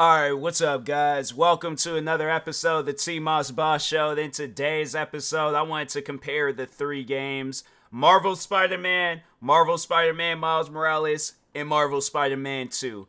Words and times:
All 0.00 0.16
right, 0.16 0.32
what's 0.32 0.62
up, 0.62 0.86
guys? 0.86 1.34
Welcome 1.34 1.76
to 1.76 1.94
another 1.94 2.30
episode 2.30 2.78
of 2.78 2.86
the 2.86 2.94
T 2.94 3.18
Moss 3.20 3.50
Boss 3.50 3.84
Show. 3.84 4.12
In 4.12 4.30
today's 4.30 4.94
episode, 4.94 5.54
I 5.54 5.60
wanted 5.60 5.90
to 5.90 6.00
compare 6.00 6.54
the 6.54 6.64
three 6.64 7.04
games 7.04 7.64
Marvel 7.90 8.34
Spider 8.34 8.78
Man, 8.78 9.20
Marvel 9.42 9.76
Spider 9.76 10.14
Man 10.14 10.38
Miles 10.38 10.70
Morales, 10.70 11.34
and 11.54 11.68
Marvel 11.68 12.00
Spider 12.00 12.38
Man 12.38 12.68
2. 12.68 13.06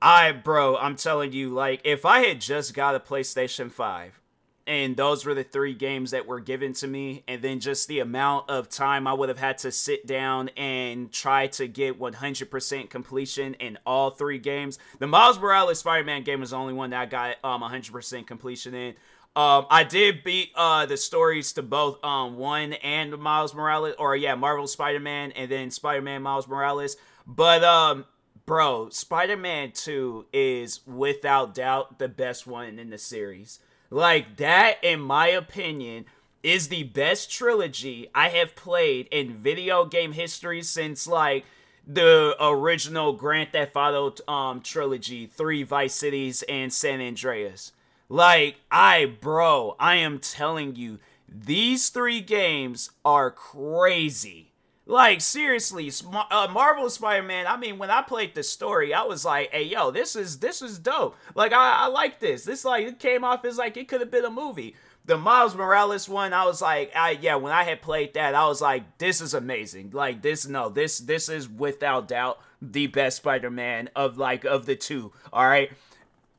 I, 0.00 0.30
bro, 0.30 0.76
I'm 0.76 0.94
telling 0.94 1.32
you, 1.32 1.48
like, 1.50 1.80
if 1.82 2.06
I 2.06 2.20
had 2.20 2.40
just 2.40 2.72
got 2.72 2.94
a 2.94 3.00
PlayStation 3.00 3.68
5 3.68 4.20
and 4.68 4.98
those 4.98 5.24
were 5.24 5.32
the 5.32 5.42
three 5.42 5.72
games 5.72 6.10
that 6.10 6.26
were 6.26 6.40
given 6.40 6.74
to 6.74 6.86
me. 6.86 7.24
And 7.26 7.40
then 7.40 7.58
just 7.58 7.88
the 7.88 8.00
amount 8.00 8.50
of 8.50 8.68
time 8.68 9.06
i 9.06 9.12
would 9.12 9.30
have 9.30 9.38
had 9.38 9.58
to 9.58 9.72
sit 9.72 10.06
down 10.06 10.50
and 10.50 11.10
try 11.10 11.48
to 11.48 11.66
get 11.66 11.98
100% 11.98 12.90
completion 12.90 13.54
in 13.54 13.78
all 13.86 14.10
three 14.10 14.38
games. 14.38 14.78
The 14.98 15.06
miles 15.06 15.40
morales 15.40 15.80
spider-man 15.80 16.22
game 16.22 16.40
was 16.40 16.50
the 16.50 16.56
only 16.56 16.74
one 16.74 16.90
that 16.90 17.00
i 17.00 17.06
got 17.06 17.36
um 17.42 17.62
100% 17.62 18.26
completion 18.26 18.74
in. 18.74 18.94
Um, 19.34 19.66
I 19.70 19.84
did 19.84 20.22
beat 20.22 20.50
uh 20.54 20.86
the 20.86 20.96
stories 20.96 21.52
to 21.54 21.62
both 21.62 22.04
um 22.04 22.36
one 22.36 22.74
and 22.74 23.16
Miles 23.18 23.54
Morales 23.54 23.94
or 23.98 24.14
yeah 24.14 24.34
Marvel 24.34 24.66
Spider-Man 24.66 25.32
and 25.32 25.50
then 25.50 25.70
Spider-Man 25.70 26.22
Miles 26.22 26.46
Morales. 26.46 26.96
But 27.26 27.64
um 27.64 28.04
bro 28.46 28.88
Spider-Man 28.90 29.72
2 29.72 30.26
is 30.32 30.80
without 30.86 31.54
doubt 31.54 31.98
the 31.98 32.08
best 32.08 32.46
one 32.46 32.78
in 32.78 32.90
the 32.90 32.98
series 32.98 33.60
like 33.90 34.36
that, 34.36 34.78
in 34.82 35.00
my 35.00 35.28
opinion, 35.28 36.04
is 36.42 36.68
the 36.68 36.84
best 36.84 37.30
trilogy 37.30 38.08
I 38.14 38.28
have 38.30 38.54
played 38.54 39.08
in 39.10 39.34
video 39.34 39.84
game 39.84 40.12
history 40.12 40.62
since 40.62 41.06
like 41.06 41.44
the 41.86 42.36
original 42.40 43.12
Grand 43.14 43.50
Theft 43.52 43.74
Auto 43.74 44.22
um 44.30 44.60
trilogy, 44.60 45.26
three 45.26 45.62
Vice 45.62 45.94
Cities 45.94 46.42
and 46.48 46.72
San 46.72 47.00
Andreas. 47.00 47.72
Like 48.08 48.56
I, 48.70 49.06
bro, 49.06 49.74
I 49.80 49.96
am 49.96 50.18
telling 50.18 50.76
you, 50.76 50.98
these 51.28 51.88
three 51.88 52.20
games 52.20 52.90
are 53.04 53.30
crazy. 53.30 54.47
Like 54.88 55.20
seriously, 55.20 55.92
uh, 56.30 56.48
Marvel 56.50 56.88
Spider-Man. 56.88 57.46
I 57.46 57.58
mean, 57.58 57.76
when 57.76 57.90
I 57.90 58.00
played 58.00 58.34
the 58.34 58.42
story, 58.42 58.94
I 58.94 59.02
was 59.02 59.22
like, 59.22 59.50
"Hey, 59.52 59.64
yo, 59.64 59.90
this 59.90 60.16
is 60.16 60.38
this 60.38 60.62
is 60.62 60.78
dope. 60.78 61.14
Like, 61.34 61.52
I, 61.52 61.84
I 61.84 61.86
like 61.88 62.20
this. 62.20 62.44
This 62.44 62.64
like 62.64 62.86
it 62.86 62.98
came 62.98 63.22
off 63.22 63.44
as 63.44 63.58
like 63.58 63.76
it 63.76 63.86
could 63.86 64.00
have 64.00 64.10
been 64.10 64.24
a 64.24 64.30
movie." 64.30 64.74
The 65.04 65.18
Miles 65.18 65.54
Morales 65.54 66.08
one, 66.08 66.32
I 66.32 66.46
was 66.46 66.62
like, 66.62 66.90
I 66.96 67.18
yeah, 67.20 67.34
when 67.34 67.52
I 67.52 67.64
had 67.64 67.82
played 67.82 68.14
that, 68.14 68.34
I 68.34 68.46
was 68.46 68.62
like, 68.62 68.96
"This 68.96 69.20
is 69.20 69.34
amazing. 69.34 69.90
Like 69.92 70.22
this, 70.22 70.48
no, 70.48 70.70
this 70.70 71.00
this 71.00 71.28
is 71.28 71.50
without 71.50 72.08
doubt 72.08 72.40
the 72.62 72.86
best 72.86 73.18
Spider-Man 73.18 73.90
of 73.94 74.16
like 74.16 74.46
of 74.46 74.64
the 74.64 74.74
two. 74.74 75.12
All 75.34 75.46
right." 75.46 75.70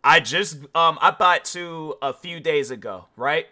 I 0.03 0.21
just 0.21 0.55
um 0.73 0.97
I 1.01 1.11
bought 1.11 1.45
two 1.45 1.97
a 2.01 2.13
few 2.13 2.39
days 2.39 2.71
ago, 2.71 3.05
right? 3.15 3.45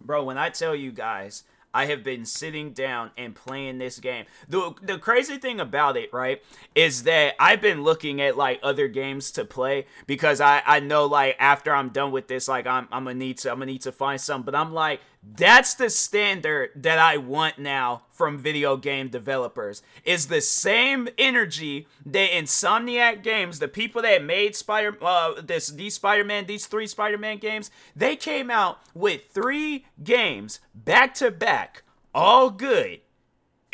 Bro, 0.00 0.24
when 0.24 0.36
I 0.38 0.50
tell 0.50 0.74
you 0.74 0.90
guys, 0.90 1.44
I 1.74 1.86
have 1.86 2.04
been 2.04 2.24
sitting 2.24 2.72
down 2.72 3.10
and 3.18 3.34
playing 3.34 3.78
this 3.78 3.98
game. 3.98 4.26
The 4.48 4.72
the 4.80 4.98
crazy 4.98 5.38
thing 5.38 5.58
about 5.58 5.96
it, 5.96 6.12
right, 6.12 6.42
is 6.74 7.02
that 7.02 7.34
I've 7.40 7.60
been 7.60 7.82
looking 7.82 8.20
at 8.20 8.36
like 8.36 8.60
other 8.62 8.86
games 8.86 9.32
to 9.32 9.44
play 9.44 9.86
because 10.06 10.40
I 10.40 10.62
I 10.64 10.80
know 10.80 11.06
like 11.06 11.36
after 11.40 11.74
I'm 11.74 11.88
done 11.88 12.12
with 12.12 12.28
this, 12.28 12.46
like 12.46 12.66
I'm 12.66 12.86
I'm 12.92 13.04
gonna 13.04 13.16
need 13.16 13.38
to 13.38 13.50
I'm 13.50 13.58
gonna 13.58 13.72
need 13.72 13.82
to 13.82 13.92
find 13.92 14.20
some. 14.20 14.42
But 14.42 14.54
I'm 14.54 14.72
like, 14.72 15.00
that's 15.36 15.74
the 15.74 15.90
standard 15.90 16.70
that 16.76 16.98
I 16.98 17.16
want 17.16 17.58
now 17.58 18.02
from 18.10 18.38
video 18.38 18.76
game 18.76 19.08
developers. 19.08 19.82
Is 20.04 20.26
the 20.26 20.40
same 20.40 21.08
energy 21.18 21.88
that 22.06 22.30
Insomniac 22.30 23.22
Games, 23.22 23.58
the 23.58 23.68
people 23.68 24.02
that 24.02 24.22
made 24.22 24.54
Spider 24.54 24.96
uh 25.02 25.40
this 25.40 25.68
these 25.68 25.94
Spider-Man, 25.94 26.46
these 26.46 26.66
three 26.66 26.86
Spider-Man 26.86 27.38
games, 27.38 27.70
they 27.96 28.16
came 28.16 28.50
out 28.50 28.78
with 28.94 29.22
three 29.30 29.86
games 30.02 30.60
back 30.74 31.14
to 31.14 31.30
back, 31.30 31.82
all 32.14 32.50
good. 32.50 33.00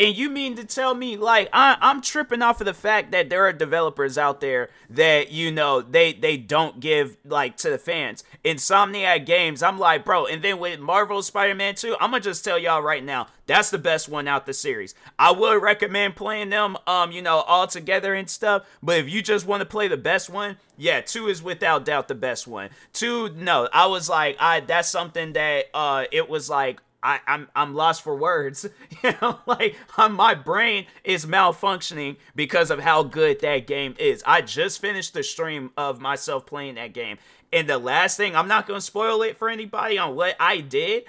And 0.00 0.16
you 0.16 0.30
mean 0.30 0.56
to 0.56 0.64
tell 0.64 0.94
me, 0.94 1.18
like, 1.18 1.50
I, 1.52 1.76
am 1.82 2.00
tripping 2.00 2.40
off 2.40 2.62
of 2.62 2.64
the 2.64 2.72
fact 2.72 3.12
that 3.12 3.28
there 3.28 3.46
are 3.46 3.52
developers 3.52 4.16
out 4.16 4.40
there 4.40 4.70
that 4.88 5.30
you 5.30 5.52
know 5.52 5.82
they 5.82 6.14
they 6.14 6.38
don't 6.38 6.80
give 6.80 7.18
like 7.22 7.58
to 7.58 7.68
the 7.68 7.76
fans. 7.76 8.24
Insomniac 8.42 9.26
Games, 9.26 9.62
I'm 9.62 9.78
like, 9.78 10.06
bro. 10.06 10.24
And 10.24 10.40
then 10.42 10.58
with 10.58 10.80
Marvel 10.80 11.20
Spider-Man 11.22 11.74
2, 11.74 11.96
I'm 12.00 12.12
gonna 12.12 12.20
just 12.20 12.42
tell 12.42 12.58
y'all 12.58 12.80
right 12.80 13.04
now, 13.04 13.26
that's 13.44 13.68
the 13.68 13.76
best 13.76 14.08
one 14.08 14.26
out 14.26 14.46
the 14.46 14.54
series. 14.54 14.94
I 15.18 15.32
would 15.32 15.60
recommend 15.60 16.16
playing 16.16 16.48
them, 16.48 16.78
um, 16.86 17.12
you 17.12 17.20
know, 17.20 17.40
all 17.40 17.66
together 17.66 18.14
and 18.14 18.30
stuff. 18.30 18.66
But 18.82 18.96
if 19.00 19.10
you 19.10 19.20
just 19.20 19.46
want 19.46 19.60
to 19.60 19.66
play 19.66 19.86
the 19.86 19.98
best 19.98 20.30
one, 20.30 20.56
yeah, 20.78 21.02
two 21.02 21.28
is 21.28 21.42
without 21.42 21.84
doubt 21.84 22.08
the 22.08 22.14
best 22.14 22.46
one. 22.46 22.70
Two, 22.94 23.28
no, 23.34 23.68
I 23.70 23.84
was 23.84 24.08
like, 24.08 24.38
I 24.40 24.60
that's 24.60 24.88
something 24.88 25.34
that 25.34 25.66
uh, 25.74 26.04
it 26.10 26.30
was 26.30 26.48
like 26.48 26.80
I, 27.02 27.20
I'm 27.26 27.48
I'm 27.54 27.74
lost 27.74 28.02
for 28.02 28.14
words. 28.14 28.66
You 29.02 29.14
know, 29.22 29.38
like 29.46 29.76
my 29.96 30.34
brain 30.34 30.84
is 31.04 31.24
malfunctioning 31.24 32.16
because 32.34 32.70
of 32.70 32.80
how 32.80 33.02
good 33.02 33.40
that 33.40 33.66
game 33.66 33.94
is. 33.98 34.22
I 34.26 34.42
just 34.42 34.78
finished 34.78 35.14
the 35.14 35.22
stream 35.22 35.70
of 35.76 36.00
myself 36.00 36.44
playing 36.44 36.74
that 36.74 36.92
game, 36.92 37.16
and 37.50 37.66
the 37.66 37.78
last 37.78 38.18
thing 38.18 38.36
I'm 38.36 38.48
not 38.48 38.66
gonna 38.66 38.80
spoil 38.82 39.22
it 39.22 39.38
for 39.38 39.48
anybody 39.48 39.96
on 39.96 40.16
what 40.16 40.36
I 40.38 40.60
did, 40.60 41.04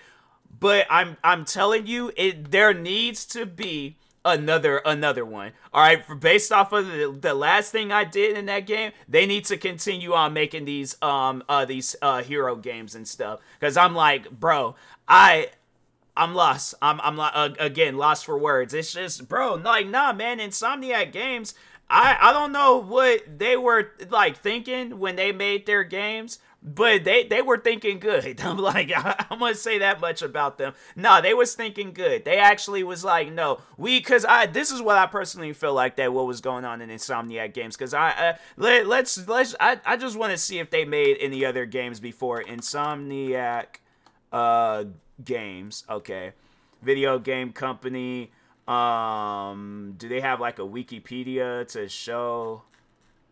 but 0.58 0.88
I'm 0.90 1.18
I'm 1.22 1.44
telling 1.44 1.86
you, 1.86 2.14
it 2.16 2.52
there 2.52 2.74
needs 2.74 3.26
to 3.28 3.46
be 3.46 3.98
another 4.24 4.78
another 4.86 5.26
one. 5.26 5.52
All 5.74 5.84
right, 5.84 6.04
based 6.20 6.52
off 6.52 6.72
of 6.72 6.88
the, 6.88 7.16
the 7.20 7.34
last 7.34 7.72
thing 7.72 7.92
I 7.92 8.04
did 8.04 8.38
in 8.38 8.46
that 8.46 8.66
game, 8.66 8.92
they 9.08 9.26
need 9.26 9.46
to 9.46 9.58
continue 9.58 10.14
on 10.14 10.34
making 10.34 10.66
these 10.66 10.96
um 11.02 11.44
uh 11.50 11.66
these 11.66 11.96
uh 12.02 12.24
hero 12.24 12.56
games 12.56 12.96
and 12.96 13.08
stuff. 13.08 13.40
Cause 13.60 13.78
I'm 13.78 13.96
like, 13.96 14.30
bro, 14.32 14.76
I 15.08 15.50
I'm 16.16 16.36
lost. 16.36 16.74
I'm 16.82 17.00
I'm 17.02 17.20
uh, 17.20 17.50
again 17.60 17.98
lost 17.98 18.26
for 18.26 18.38
words. 18.38 18.74
It's 18.74 18.94
just, 18.94 19.28
bro, 19.28 19.56
like 19.56 19.88
nah, 19.88 20.14
man. 20.14 20.40
Insomniac 20.40 21.12
Games. 21.12 21.54
I 21.90 22.18
I 22.20 22.34
don't 22.34 22.52
know 22.52 22.78
what 22.78 23.40
they 23.40 23.58
were 23.58 23.92
like 24.10 24.38
thinking 24.38 25.00
when 25.00 25.16
they 25.16 25.32
made 25.32 25.66
their 25.66 25.84
games, 25.84 26.40
but 26.64 27.04
they 27.04 27.26
they 27.26 27.42
were 27.42 27.58
thinking 27.58 28.00
good. 28.00 28.40
I'm 28.44 28.58
like 28.58 28.92
I, 28.96 29.26
am 29.30 29.40
gonna 29.40 29.56
say 29.56 29.80
that 29.80 30.00
much 30.00 30.22
about 30.22 30.58
them. 30.58 30.74
No, 30.96 31.22
they 31.22 31.34
was 31.34 31.54
thinking 31.54 31.94
good. 31.94 32.26
They 32.26 32.38
actually 32.38 32.84
was 32.84 33.04
like, 33.04 33.32
no, 33.32 33.60
we 33.78 34.00
because 34.00 34.26
I 34.26 34.46
this 34.46 34.72
is 34.72 34.82
what 34.82 34.98
I 34.98 35.06
personally 35.06 35.54
feel 35.54 35.74
like 35.74 35.98
that 35.98 36.14
what 36.14 36.28
was 36.28 36.42
going 36.42 36.66
on 36.66 36.82
in 36.82 36.90
Insomniac 36.90 37.54
Games 37.54 37.76
because 37.76 37.94
I 37.94 38.12
uh, 38.12 38.34
let 38.58 38.88
let's 38.88 39.28
let's 39.28 39.56
I 39.60 39.80
I 39.86 39.98
just 39.98 40.18
want 40.18 40.32
to 40.32 40.38
see 40.38 40.60
if 40.60 40.70
they 40.70 40.86
made 40.86 41.18
any 41.20 41.44
other 41.46 41.66
games 41.66 42.00
before 42.00 42.44
Insomniac 42.44 43.78
uh 44.32 44.86
games. 45.24 45.84
Okay. 45.90 46.34
Video 46.82 47.20
game 47.20 47.52
company. 47.52 48.32
Um, 48.68 49.96
do 49.98 50.08
they 50.08 50.22
have 50.22 50.40
like 50.40 50.60
a 50.60 50.64
Wikipedia 50.64 51.68
to 51.74 51.88
show? 51.88 52.64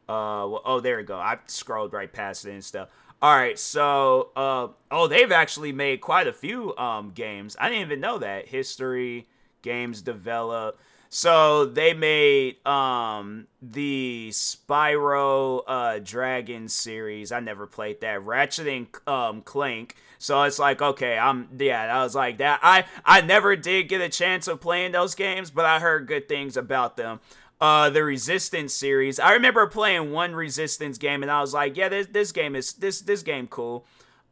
Uh, 0.08 0.46
well, 0.50 0.62
oh, 0.66 0.80
there 0.80 0.98
we 0.98 1.04
go. 1.04 1.18
I 1.18 1.38
scrolled 1.46 1.94
right 1.94 2.12
past 2.12 2.46
it 2.46 2.52
and 2.52 2.64
stuff. 2.64 2.90
All 3.22 3.36
right, 3.36 3.60
so 3.60 4.30
uh, 4.36 4.70
oh, 4.92 5.08
they've 5.08 5.32
actually 5.32 5.74
made 5.74 6.00
quite 6.00 6.28
a 6.28 6.34
few 6.34 6.76
um 6.78 7.12
games. 7.12 7.58
I 7.60 7.70
didn't 7.70 7.86
even 7.86 8.00
know 8.00 8.18
that. 8.20 8.48
History 8.48 9.28
games 9.62 10.02
developed. 10.02 10.80
So 11.10 11.66
they 11.66 11.94
made 11.94 12.66
um 12.68 13.48
the 13.62 14.30
Spyro 14.32 15.64
uh 15.68 16.00
Dragon 16.04 16.68
series. 16.68 17.32
I 17.32 17.40
never 17.40 17.66
played 17.66 18.02
that. 18.02 18.24
Ratchet 18.24 18.68
and 18.68 18.88
um 19.08 19.42
Clank. 19.42 19.96
So 20.20 20.44
it's 20.44 20.60
like 20.60 20.82
okay, 20.82 21.18
I'm 21.18 21.50
yeah, 21.58 22.00
I 22.00 22.04
was 22.04 22.14
like 22.14 22.38
that. 22.38 22.60
I 22.62 22.86
I 23.04 23.22
never 23.22 23.56
did 23.56 23.90
get 23.90 24.02
a 24.02 24.10
chance 24.10 24.48
of 24.48 24.62
playing 24.62 24.92
those 24.92 25.16
games, 25.16 25.50
but 25.50 25.66
I 25.66 25.80
heard 25.80 26.08
good 26.08 26.28
things 26.30 26.56
about 26.56 26.96
them. 26.96 27.20
Uh, 27.60 27.90
the 27.90 28.02
Resistance 28.04 28.74
series. 28.74 29.20
I 29.20 29.34
remember 29.34 29.68
playing 29.68 30.12
one 30.14 30.34
Resistance 30.34 30.98
game, 30.98 31.24
and 31.24 31.32
I 31.32 31.42
was 31.42 31.54
like, 31.54 31.76
yeah, 31.76 31.90
this 31.90 32.08
this 32.08 32.32
game 32.32 32.56
is 32.56 32.74
this 32.74 33.02
this 33.02 33.24
game 33.24 33.48
cool. 33.48 33.86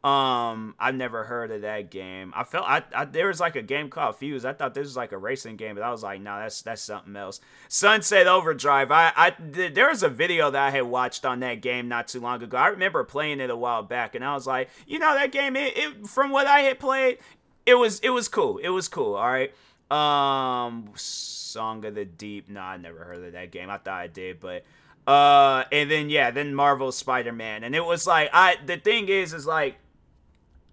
Um, 0.04 0.76
I've 0.78 0.94
never 0.94 1.24
heard 1.24 1.50
of 1.50 1.62
that 1.62 1.90
game. 1.90 2.32
I 2.36 2.44
felt 2.44 2.64
I, 2.68 2.84
I, 2.94 3.04
there 3.04 3.26
was 3.26 3.40
like 3.40 3.56
a 3.56 3.62
game 3.62 3.90
called 3.90 4.14
Fuse. 4.14 4.44
I 4.44 4.52
thought 4.52 4.72
this 4.72 4.84
was 4.84 4.96
like 4.96 5.10
a 5.10 5.18
racing 5.18 5.56
game, 5.56 5.74
but 5.74 5.82
I 5.82 5.90
was 5.90 6.04
like, 6.04 6.20
no, 6.20 6.30
nah, 6.30 6.38
that's 6.42 6.62
that's 6.62 6.82
something 6.82 7.16
else. 7.16 7.40
Sunset 7.66 8.28
Overdrive. 8.28 8.92
I 8.92 9.12
I 9.16 9.30
th- 9.30 9.74
there 9.74 9.88
was 9.88 10.04
a 10.04 10.08
video 10.08 10.52
that 10.52 10.62
I 10.62 10.70
had 10.70 10.84
watched 10.84 11.24
on 11.24 11.40
that 11.40 11.62
game 11.62 11.88
not 11.88 12.06
too 12.06 12.20
long 12.20 12.40
ago. 12.40 12.56
I 12.56 12.68
remember 12.68 13.02
playing 13.02 13.40
it 13.40 13.50
a 13.50 13.56
while 13.56 13.82
back, 13.82 14.14
and 14.14 14.24
I 14.24 14.34
was 14.34 14.46
like, 14.46 14.70
you 14.86 15.00
know, 15.00 15.14
that 15.14 15.32
game. 15.32 15.56
It, 15.56 15.76
it 15.76 16.06
from 16.06 16.30
what 16.30 16.46
I 16.46 16.60
had 16.60 16.78
played, 16.78 17.18
it 17.66 17.74
was 17.74 17.98
it 17.98 18.10
was 18.10 18.28
cool. 18.28 18.58
It 18.58 18.68
was 18.68 18.86
cool. 18.86 19.16
All 19.16 19.26
right. 19.26 19.52
Um, 19.90 20.90
Song 20.94 21.84
of 21.84 21.96
the 21.96 22.04
Deep. 22.04 22.48
No, 22.48 22.60
I 22.60 22.76
never 22.76 23.02
heard 23.02 23.24
of 23.24 23.32
that 23.32 23.50
game. 23.50 23.68
I 23.68 23.78
thought 23.78 24.00
I 24.00 24.06
did, 24.06 24.38
but 24.38 24.64
uh, 25.08 25.64
and 25.72 25.90
then 25.90 26.08
yeah, 26.08 26.30
then 26.30 26.54
Marvel 26.54 26.92
Spider 26.92 27.32
Man, 27.32 27.64
and 27.64 27.74
it 27.74 27.84
was 27.84 28.06
like 28.06 28.30
I. 28.32 28.58
The 28.64 28.76
thing 28.76 29.08
is, 29.08 29.32
is 29.32 29.44
like 29.44 29.76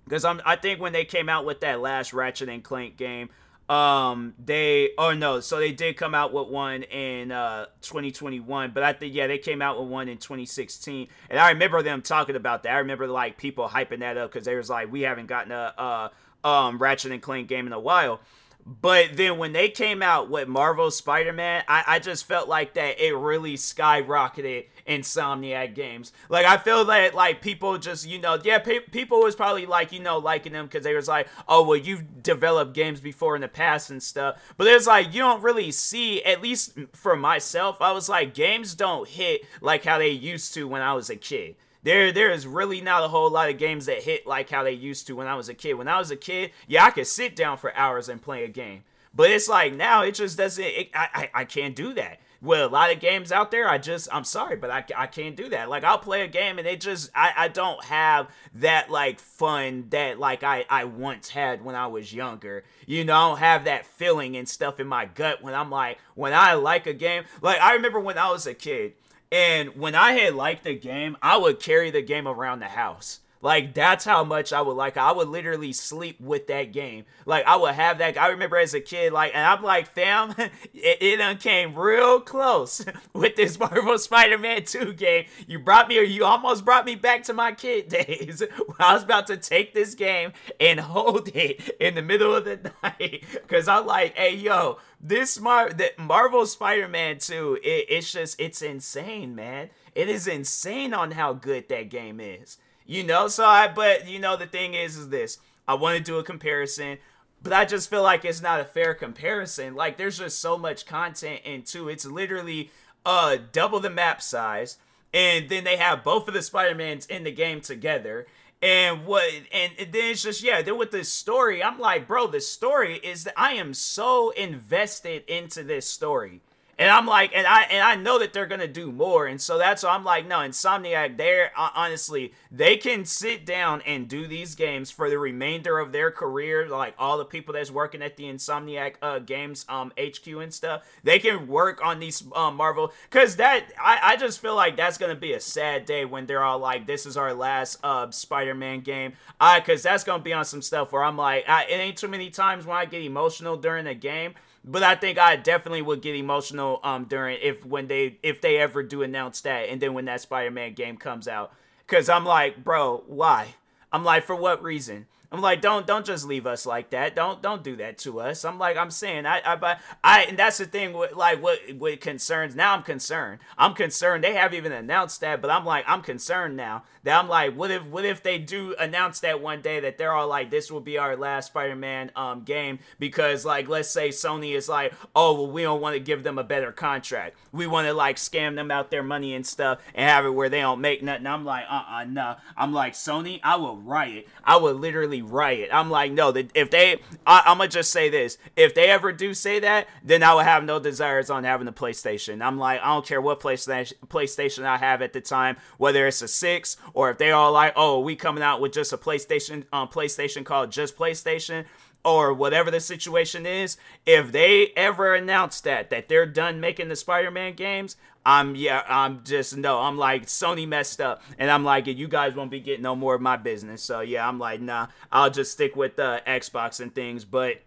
because 0.05 0.23
I'm 0.23 0.41
I 0.45 0.55
think 0.55 0.79
when 0.79 0.93
they 0.93 1.05
came 1.05 1.29
out 1.29 1.45
with 1.45 1.59
that 1.61 1.81
last 1.81 2.13
Ratchet 2.13 2.49
and 2.49 2.63
Clank 2.63 2.95
game, 2.97 3.29
um, 3.67 4.35
they 4.43 4.91
oh 4.97 5.13
no, 5.13 5.39
so 5.39 5.57
they 5.57 5.71
did 5.71 5.97
come 5.97 6.13
out 6.13 6.31
with 6.31 6.47
one 6.47 6.83
in 6.83 7.31
uh 7.31 7.65
2021, 7.81 8.71
but 8.71 8.83
I 8.83 8.93
think 8.93 9.13
yeah 9.13 9.27
they 9.27 9.39
came 9.39 9.61
out 9.61 9.79
with 9.79 9.89
one 9.89 10.07
in 10.07 10.17
2016, 10.17 11.07
and 11.29 11.39
I 11.39 11.49
remember 11.51 11.81
them 11.81 12.01
talking 12.01 12.35
about 12.35 12.63
that. 12.63 12.73
I 12.73 12.77
remember 12.79 13.07
like 13.07 13.37
people 13.37 13.67
hyping 13.67 13.99
that 13.99 14.17
up 14.17 14.31
because 14.31 14.45
they 14.45 14.55
was 14.55 14.69
like 14.69 14.91
we 14.91 15.01
haven't 15.01 15.27
gotten 15.27 15.51
a 15.51 15.73
uh 15.77 16.47
um 16.47 16.77
Ratchet 16.77 17.11
and 17.11 17.21
Clank 17.21 17.47
game 17.47 17.65
in 17.65 17.73
a 17.73 17.79
while. 17.79 18.21
But 18.65 19.15
then 19.15 19.37
when 19.37 19.53
they 19.53 19.69
came 19.69 20.01
out 20.01 20.27
with 20.27 20.47
Marvel 20.47 20.89
Spider 20.89 21.31
Man, 21.31 21.63
I, 21.67 21.83
I 21.85 21.99
just 21.99 22.25
felt 22.25 22.49
like 22.49 22.73
that 22.73 22.99
it 22.99 23.15
really 23.15 23.57
skyrocketed 23.57 24.65
Insomniac 24.87 25.75
games. 25.75 26.11
Like 26.29 26.47
I 26.47 26.57
feel 26.57 26.83
that 26.85 27.13
like 27.13 27.41
people 27.41 27.77
just 27.77 28.07
you 28.07 28.19
know 28.19 28.39
yeah 28.43 28.57
pe- 28.57 28.79
people 28.79 29.19
was 29.19 29.35
probably 29.35 29.67
like 29.67 29.91
you 29.91 29.99
know 29.99 30.17
liking 30.17 30.53
them 30.53 30.65
because 30.65 30.83
they 30.83 30.95
was 30.95 31.07
like 31.07 31.27
oh 31.47 31.63
well 31.63 31.77
you've 31.77 32.23
developed 32.23 32.73
games 32.73 32.99
before 32.99 33.35
in 33.35 33.41
the 33.41 33.47
past 33.47 33.91
and 33.91 34.01
stuff. 34.01 34.41
But 34.57 34.65
it's 34.65 34.87
like 34.87 35.13
you 35.13 35.19
don't 35.19 35.43
really 35.43 35.71
see 35.71 36.23
at 36.23 36.41
least 36.41 36.75
for 36.91 37.15
myself. 37.15 37.77
I 37.81 37.91
was 37.91 38.09
like 38.09 38.33
games 38.33 38.73
don't 38.73 39.07
hit 39.07 39.45
like 39.61 39.83
how 39.83 39.99
they 39.99 40.09
used 40.09 40.55
to 40.55 40.67
when 40.67 40.81
I 40.81 40.93
was 40.93 41.11
a 41.11 41.15
kid 41.15 41.55
there 41.85 42.11
there 42.11 42.31
is 42.31 42.47
really 42.47 42.81
not 42.81 43.03
a 43.03 43.07
whole 43.07 43.29
lot 43.29 43.49
of 43.49 43.59
games 43.59 43.85
that 43.85 44.03
hit 44.03 44.25
like 44.25 44.49
how 44.49 44.63
they 44.63 44.71
used 44.71 45.05
to 45.07 45.15
when 45.15 45.27
I 45.27 45.35
was 45.35 45.49
a 45.49 45.53
kid. 45.53 45.75
When 45.75 45.87
I 45.87 45.99
was 45.99 46.09
a 46.09 46.15
kid, 46.15 46.51
yeah, 46.67 46.83
I 46.83 46.89
could 46.89 47.05
sit 47.05 47.35
down 47.35 47.57
for 47.57 47.75
hours 47.75 48.09
and 48.09 48.19
play 48.19 48.43
a 48.43 48.49
game. 48.49 48.83
But 49.13 49.29
it's 49.29 49.47
like 49.47 49.73
now 49.73 50.01
it 50.01 50.15
just 50.15 50.35
doesn't. 50.35 50.65
It, 50.65 50.89
I, 50.95 51.07
I 51.13 51.41
I 51.41 51.45
can't 51.45 51.75
do 51.75 51.93
that. 51.93 52.19
Well, 52.41 52.67
a 52.67 52.69
lot 52.69 52.91
of 52.91 52.99
games 52.99 53.31
out 53.31 53.51
there, 53.51 53.69
I 53.69 53.77
just 53.77 54.09
I'm 54.11 54.23
sorry, 54.23 54.55
but 54.55 54.71
I, 54.71 54.83
I 54.97 55.07
can't 55.07 55.35
do 55.35 55.47
that. 55.49 55.69
Like 55.69 55.83
I'll 55.83 55.99
play 55.99 56.23
a 56.23 56.27
game 56.27 56.57
and 56.57 56.67
it 56.67 56.81
just 56.81 57.11
I, 57.13 57.33
I 57.37 57.47
don't 57.49 57.83
have 57.85 58.29
that 58.55 58.89
like 58.89 59.19
fun 59.19 59.85
that 59.89 60.19
like 60.19 60.43
I 60.43 60.65
I 60.67 60.85
once 60.85 61.29
had 61.29 61.63
when 61.63 61.75
I 61.75 61.85
was 61.85 62.11
younger. 62.11 62.63
You 62.87 63.05
know, 63.05 63.15
I 63.15 63.29
don't 63.29 63.39
have 63.39 63.63
that 63.65 63.85
feeling 63.85 64.35
and 64.35 64.49
stuff 64.49 64.79
in 64.79 64.87
my 64.87 65.05
gut 65.05 65.43
when 65.43 65.53
I'm 65.53 65.69
like 65.69 65.99
when 66.15 66.33
I 66.33 66.55
like 66.55 66.87
a 66.87 66.93
game. 66.93 67.25
Like 67.43 67.61
I 67.61 67.73
remember 67.73 67.99
when 67.99 68.17
I 68.17 68.31
was 68.31 68.47
a 68.47 68.55
kid 68.55 68.93
and 69.31 69.75
when 69.75 69.95
I 69.95 70.13
had 70.13 70.35
liked 70.35 70.63
the 70.63 70.75
game, 70.75 71.17
I 71.21 71.37
would 71.37 71.59
carry 71.59 71.91
the 71.91 72.01
game 72.01 72.27
around 72.27 72.59
the 72.59 72.67
house. 72.67 73.19
Like 73.45 73.75
that's 73.75 74.03
how 74.03 74.23
much 74.23 74.51
I 74.51 74.63
would 74.63 74.75
like. 74.75 74.97
I 74.97 75.11
would 75.11 75.27
literally 75.27 75.71
sleep 75.71 76.19
with 76.19 76.47
that 76.47 76.73
game. 76.73 77.05
Like 77.27 77.45
I 77.45 77.55
would 77.57 77.75
have 77.75 77.99
that. 77.99 78.17
I 78.17 78.29
remember 78.29 78.57
as 78.57 78.73
a 78.73 78.81
kid, 78.81 79.13
like, 79.13 79.35
and 79.35 79.45
I'm 79.45 79.61
like, 79.61 79.87
fam, 79.87 80.33
it, 80.37 80.49
it 80.73 81.39
came 81.41 81.75
real 81.75 82.21
close 82.21 82.83
with 83.13 83.35
this 83.35 83.59
Marvel 83.59 83.99
Spider-Man 83.99 84.63
2 84.63 84.93
game. 84.93 85.25
You 85.45 85.59
brought 85.59 85.87
me, 85.87 85.99
or 85.99 86.01
you 86.01 86.25
almost 86.25 86.65
brought 86.65 86.87
me 86.87 86.95
back 86.95 87.21
to 87.25 87.33
my 87.33 87.51
kid 87.51 87.87
days. 87.89 88.41
When 88.41 88.77
I 88.79 88.95
was 88.95 89.03
about 89.03 89.27
to 89.27 89.37
take 89.37 89.75
this 89.75 89.93
game 89.93 90.33
and 90.59 90.79
hold 90.79 91.27
it 91.35 91.69
in 91.79 91.93
the 91.93 92.01
middle 92.01 92.33
of 92.33 92.45
the 92.45 92.71
night, 92.81 93.25
because 93.31 93.67
I'm 93.67 93.85
like, 93.85 94.17
hey, 94.17 94.33
yo, 94.33 94.79
this 94.99 95.39
Mar- 95.39 95.69
the 95.69 95.91
Marvel 95.99 96.47
Spider-Man 96.47 97.19
2, 97.19 97.59
it, 97.63 97.85
it's 97.89 98.11
just, 98.11 98.41
it's 98.41 98.63
insane, 98.63 99.35
man. 99.35 99.69
It 99.93 100.09
is 100.09 100.27
insane 100.27 100.95
on 100.95 101.11
how 101.11 101.33
good 101.33 101.69
that 101.69 101.91
game 101.91 102.19
is. 102.19 102.57
You 102.85 103.03
know, 103.03 103.27
so 103.27 103.45
I 103.45 103.67
but 103.67 104.07
you 104.07 104.19
know 104.19 104.37
the 104.37 104.45
thing 104.45 104.73
is 104.73 104.97
is 104.97 105.09
this. 105.09 105.39
I 105.67 105.73
want 105.73 105.97
to 105.97 106.03
do 106.03 106.19
a 106.19 106.23
comparison, 106.23 106.99
but 107.41 107.53
I 107.53 107.65
just 107.65 107.89
feel 107.89 108.03
like 108.03 108.23
it's 108.23 108.41
not 108.41 108.59
a 108.59 108.65
fair 108.65 108.93
comparison. 108.93 109.75
Like 109.75 109.97
there's 109.97 110.19
just 110.19 110.39
so 110.39 110.57
much 110.57 110.85
content 110.85 111.41
into 111.43 111.89
it's 111.89 112.05
literally 112.05 112.71
uh 113.05 113.37
double 113.51 113.79
the 113.79 113.89
map 113.89 114.21
size 114.21 114.77
and 115.15 115.47
then 115.47 115.63
they 115.63 115.77
have 115.77 116.03
both 116.03 116.27
of 116.27 116.33
the 116.33 116.41
Spider-Mans 116.41 117.05
in 117.05 117.23
the 117.23 117.31
game 117.31 117.61
together. 117.61 118.27
And 118.61 119.05
what 119.05 119.23
and, 119.51 119.71
and 119.79 119.91
then 119.91 120.11
it's 120.11 120.23
just 120.23 120.43
yeah, 120.43 120.61
then 120.61 120.77
with 120.77 120.91
the 120.91 121.03
story, 121.03 121.63
I'm 121.63 121.79
like, 121.79 122.07
bro, 122.07 122.27
the 122.27 122.41
story 122.41 122.97
is 122.97 123.23
that 123.23 123.33
I 123.37 123.53
am 123.53 123.73
so 123.73 124.31
invested 124.31 125.23
into 125.27 125.63
this 125.63 125.89
story. 125.89 126.41
And 126.77 126.91
I'm 126.91 127.05
like, 127.05 127.31
and 127.33 127.47
I 127.47 127.61
and 127.63 127.81
I 127.81 127.95
know 127.95 128.19
that 128.19 128.33
they're 128.33 128.45
gonna 128.45 128.67
do 128.67 128.91
more, 128.91 129.27
and 129.27 129.39
so 129.39 129.57
that's 129.57 129.83
why 129.83 129.91
I'm 129.91 130.03
like, 130.03 130.27
no, 130.27 130.39
Insomniac, 130.39 131.15
they're 131.15 131.51
honestly, 131.55 132.33
they 132.51 132.75
can 132.75 133.05
sit 133.05 133.45
down 133.45 133.81
and 133.83 134.09
do 134.09 134.27
these 134.27 134.55
games 134.55 134.91
for 134.91 135.09
the 135.09 135.17
remainder 135.17 135.79
of 135.79 135.93
their 135.93 136.11
career. 136.11 136.67
Like 136.67 136.93
all 136.99 137.17
the 137.17 137.23
people 137.23 137.53
that's 137.53 137.71
working 137.71 138.01
at 138.01 138.17
the 138.17 138.25
Insomniac 138.25 138.95
uh, 139.01 139.19
Games 139.19 139.65
um 139.69 139.93
HQ 139.97 140.27
and 140.27 140.53
stuff, 140.53 140.85
they 141.01 141.17
can 141.17 141.47
work 141.47 141.79
on 141.83 142.01
these 142.01 142.21
um, 142.35 142.57
Marvel. 142.57 142.91
Cause 143.09 143.37
that 143.37 143.71
I 143.79 143.99
I 144.01 144.15
just 144.17 144.41
feel 144.41 144.55
like 144.55 144.75
that's 144.75 144.97
gonna 144.97 145.15
be 145.15 145.31
a 145.31 145.39
sad 145.39 145.85
day 145.85 146.03
when 146.03 146.25
they're 146.25 146.43
all 146.43 146.59
like, 146.59 146.87
this 146.87 147.05
is 147.05 147.15
our 147.15 147.33
last 147.33 147.79
uh 147.83 148.11
Spider-Man 148.11 148.81
game. 148.81 149.13
I 149.39 149.61
cause 149.61 149.81
that's 149.81 150.03
gonna 150.03 150.21
be 150.21 150.33
on 150.33 150.43
some 150.43 150.61
stuff 150.61 150.91
where 150.91 151.05
I'm 151.05 151.15
like, 151.15 151.47
I, 151.47 151.63
it 151.63 151.75
ain't 151.75 151.97
too 151.97 152.09
many 152.09 152.29
times 152.29 152.65
when 152.65 152.75
I 152.75 152.83
get 152.83 153.01
emotional 153.01 153.55
during 153.55 153.87
a 153.87 153.95
game 153.95 154.33
but 154.65 154.83
I 154.83 154.95
think 154.95 155.17
I 155.17 155.35
definitely 155.35 155.81
would 155.81 156.01
get 156.01 156.15
emotional 156.15 156.79
um 156.83 157.05
during 157.05 157.39
if 157.41 157.65
when 157.65 157.87
they 157.87 158.17
if 158.23 158.41
they 158.41 158.57
ever 158.57 158.83
do 158.83 159.03
announce 159.03 159.41
that 159.41 159.69
and 159.69 159.81
then 159.81 159.93
when 159.93 160.05
that 160.05 160.21
Spider-Man 160.21 160.73
game 160.73 160.97
comes 160.97 161.27
out 161.27 161.53
cuz 161.87 162.09
I'm 162.09 162.25
like, 162.25 162.63
bro, 162.63 163.03
why? 163.07 163.55
I'm 163.91 164.03
like 164.03 164.25
for 164.25 164.35
what 164.35 164.63
reason? 164.63 165.07
I'm 165.31 165.41
like, 165.41 165.61
don't 165.61 165.87
don't 165.87 166.05
just 166.05 166.25
leave 166.25 166.45
us 166.47 166.65
like 166.65 166.91
that. 166.91 167.15
Don't 167.15 167.41
don't 167.41 167.63
do 167.63 167.75
that 167.77 167.97
to 167.99 168.19
us. 168.19 168.45
I'm 168.45 168.59
like, 168.59 168.77
I'm 168.77 168.91
saying, 168.91 169.25
I 169.25 169.41
I 169.45 169.77
I, 170.03 170.23
and 170.23 170.37
that's 170.37 170.57
the 170.57 170.65
thing 170.65 170.93
with 170.93 171.13
like 171.13 171.41
what 171.41 171.59
what 171.77 171.99
concerns. 172.01 172.55
Now 172.55 172.73
I'm 172.73 172.83
concerned. 172.83 173.39
I'm 173.57 173.73
concerned. 173.73 174.23
They 174.23 174.33
haven't 174.33 174.57
even 174.57 174.71
announced 174.71 175.21
that, 175.21 175.41
but 175.41 175.51
I'm 175.51 175.65
like, 175.65 175.85
I'm 175.87 176.01
concerned 176.01 176.55
now. 176.55 176.83
That 177.03 177.19
I'm 177.19 177.29
like, 177.29 177.55
what 177.55 177.69
if 177.69 177.85
what 177.85 178.03
if 178.03 178.23
they 178.23 178.39
do 178.39 178.75
announce 178.79 179.19
that 179.19 179.39
one 179.39 179.61
day 179.61 179.79
that 179.79 179.97
they're 179.97 180.13
all 180.13 180.27
like, 180.27 180.49
this 180.49 180.71
will 180.71 180.81
be 180.81 180.97
our 180.97 181.15
last 181.15 181.47
Spider-Man 181.47 182.11
um 182.15 182.41
game 182.43 182.79
because 182.99 183.45
like 183.45 183.67
let's 183.67 183.89
say 183.89 184.09
Sony 184.09 184.55
is 184.55 184.67
like, 184.67 184.93
oh 185.15 185.33
well, 185.33 185.51
we 185.51 185.61
don't 185.61 185.81
want 185.81 185.93
to 185.93 185.99
give 185.99 186.23
them 186.23 186.39
a 186.39 186.43
better 186.43 186.71
contract. 186.71 187.37
We 187.51 187.67
want 187.67 187.87
to 187.87 187.93
like 187.93 188.15
scam 188.15 188.55
them 188.55 188.71
out 188.71 188.89
their 188.89 189.03
money 189.03 189.35
and 189.35 189.45
stuff 189.45 189.79
and 189.93 190.09
have 190.09 190.25
it 190.25 190.31
where 190.31 190.49
they 190.49 190.61
don't 190.61 190.81
make 190.81 191.03
nothing. 191.03 191.27
I'm 191.27 191.45
like, 191.45 191.65
uh 191.69 191.83
uh 191.87 192.03
no. 192.05 192.35
I'm 192.57 192.73
like 192.73 192.93
Sony, 192.93 193.39
I 193.43 193.57
will 193.57 193.77
riot. 193.77 194.27
I 194.43 194.57
would 194.57 194.77
literally 194.77 195.14
riot. 195.21 195.69
I'm 195.71 195.89
like, 195.89 196.11
no, 196.11 196.29
if 196.29 196.69
they, 196.69 196.99
I, 197.25 197.43
am 197.45 197.57
gonna 197.57 197.69
just 197.69 197.91
say 197.91 198.09
this: 198.09 198.37
if 198.55 198.73
they 198.73 198.89
ever 198.89 199.11
do 199.11 199.33
say 199.33 199.59
that, 199.59 199.87
then 200.03 200.23
I 200.23 200.33
will 200.33 200.41
have 200.41 200.63
no 200.63 200.79
desires 200.79 201.29
on 201.29 201.43
having 201.43 201.67
a 201.67 201.73
PlayStation. 201.73 202.41
I'm 202.41 202.57
like, 202.57 202.81
I 202.81 202.87
don't 202.87 203.05
care 203.05 203.21
what 203.21 203.39
PlayStation 203.39 203.93
PlayStation 204.07 204.65
I 204.65 204.77
have 204.77 205.01
at 205.01 205.13
the 205.13 205.21
time, 205.21 205.57
whether 205.77 206.07
it's 206.07 206.21
a 206.21 206.27
six 206.27 206.77
or 206.93 207.09
if 207.09 207.17
they 207.17 207.31
are 207.31 207.51
like, 207.51 207.73
oh, 207.75 207.99
we 207.99 208.15
coming 208.15 208.43
out 208.43 208.61
with 208.61 208.73
just 208.73 208.93
a 208.93 208.97
PlayStation, 208.97 209.65
um, 209.71 209.87
PlayStation 209.87 210.45
called 210.45 210.71
just 210.71 210.97
PlayStation 210.97 211.65
or 212.05 212.33
whatever 212.33 212.69
the 212.69 212.79
situation 212.79 213.45
is, 213.45 213.77
if 214.05 214.31
they 214.31 214.67
ever 214.77 215.15
announce 215.15 215.59
that 215.61 215.89
that 215.89 216.07
they're 216.07 216.27
done 216.27 216.59
making 216.61 216.87
the 216.87 216.95
Spider-Man 216.95 217.55
games, 217.55 217.97
I'm 218.23 218.55
yeah, 218.55 218.83
I'm 218.87 219.23
just 219.23 219.57
no, 219.57 219.81
I'm 219.81 219.97
like 219.97 220.27
Sony 220.27 220.67
messed 220.67 221.01
up, 221.01 221.21
and 221.37 221.49
I'm 221.49 221.63
like 221.63 221.87
you 221.87 222.07
guys 222.07 222.35
won't 222.35 222.51
be 222.51 222.59
getting 222.59 222.83
no 222.83 222.95
more 222.95 223.15
of 223.15 223.21
my 223.21 223.37
business. 223.37 223.81
So 223.81 224.01
yeah, 224.01 224.27
I'm 224.27 224.39
like 224.39 224.61
nah, 224.61 224.87
I'll 225.11 225.31
just 225.31 225.51
stick 225.51 225.75
with 225.75 225.95
the 225.95 226.05
uh, 226.05 226.19
Xbox 226.25 226.79
and 226.79 226.93
things, 226.93 227.25
but. 227.25 227.61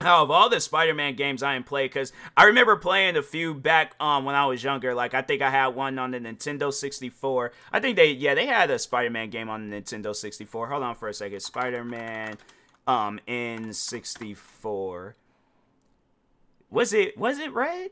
Out 0.00 0.24
of 0.24 0.30
all 0.30 0.50
the 0.50 0.60
Spider-Man 0.60 1.14
games 1.14 1.42
I 1.42 1.54
ain't 1.54 1.64
played, 1.64 1.90
because 1.90 2.12
I 2.36 2.44
remember 2.44 2.76
playing 2.76 3.16
a 3.16 3.22
few 3.22 3.54
back 3.54 3.94
um 4.00 4.24
when 4.24 4.34
I 4.34 4.44
was 4.44 4.62
younger. 4.62 4.92
Like 4.92 5.14
I 5.14 5.22
think 5.22 5.40
I 5.40 5.50
had 5.50 5.68
one 5.68 5.98
on 5.98 6.10
the 6.10 6.18
Nintendo 6.18 6.72
64. 6.72 7.52
I 7.72 7.80
think 7.80 7.96
they 7.96 8.10
yeah 8.10 8.34
they 8.34 8.44
had 8.44 8.70
a 8.70 8.78
Spider-Man 8.78 9.30
game 9.30 9.48
on 9.48 9.70
the 9.70 9.76
Nintendo 9.76 10.14
64. 10.14 10.66
Hold 10.66 10.82
on 10.82 10.96
for 10.96 11.08
a 11.08 11.14
second. 11.14 11.40
Spider-Man 11.40 12.36
um 12.86 13.20
N64 13.26 15.14
Was 16.70 16.92
it 16.92 17.16
was 17.18 17.38
it 17.38 17.52
red? 17.52 17.90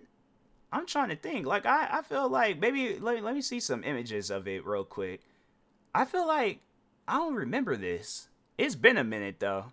I'm 0.72 0.86
trying 0.86 1.10
to 1.10 1.16
think. 1.16 1.46
Like 1.46 1.66
I, 1.66 1.98
I 1.98 2.02
feel 2.02 2.28
like 2.28 2.58
maybe 2.58 2.98
let 2.98 3.16
me 3.16 3.20
let 3.20 3.34
me 3.34 3.42
see 3.42 3.60
some 3.60 3.84
images 3.84 4.30
of 4.30 4.48
it 4.48 4.64
real 4.66 4.84
quick. 4.84 5.20
I 5.94 6.04
feel 6.04 6.26
like 6.26 6.60
I 7.06 7.16
don't 7.16 7.34
remember 7.34 7.76
this. 7.76 8.28
It's 8.56 8.74
been 8.74 8.96
a 8.96 9.04
minute 9.04 9.36
though. 9.38 9.66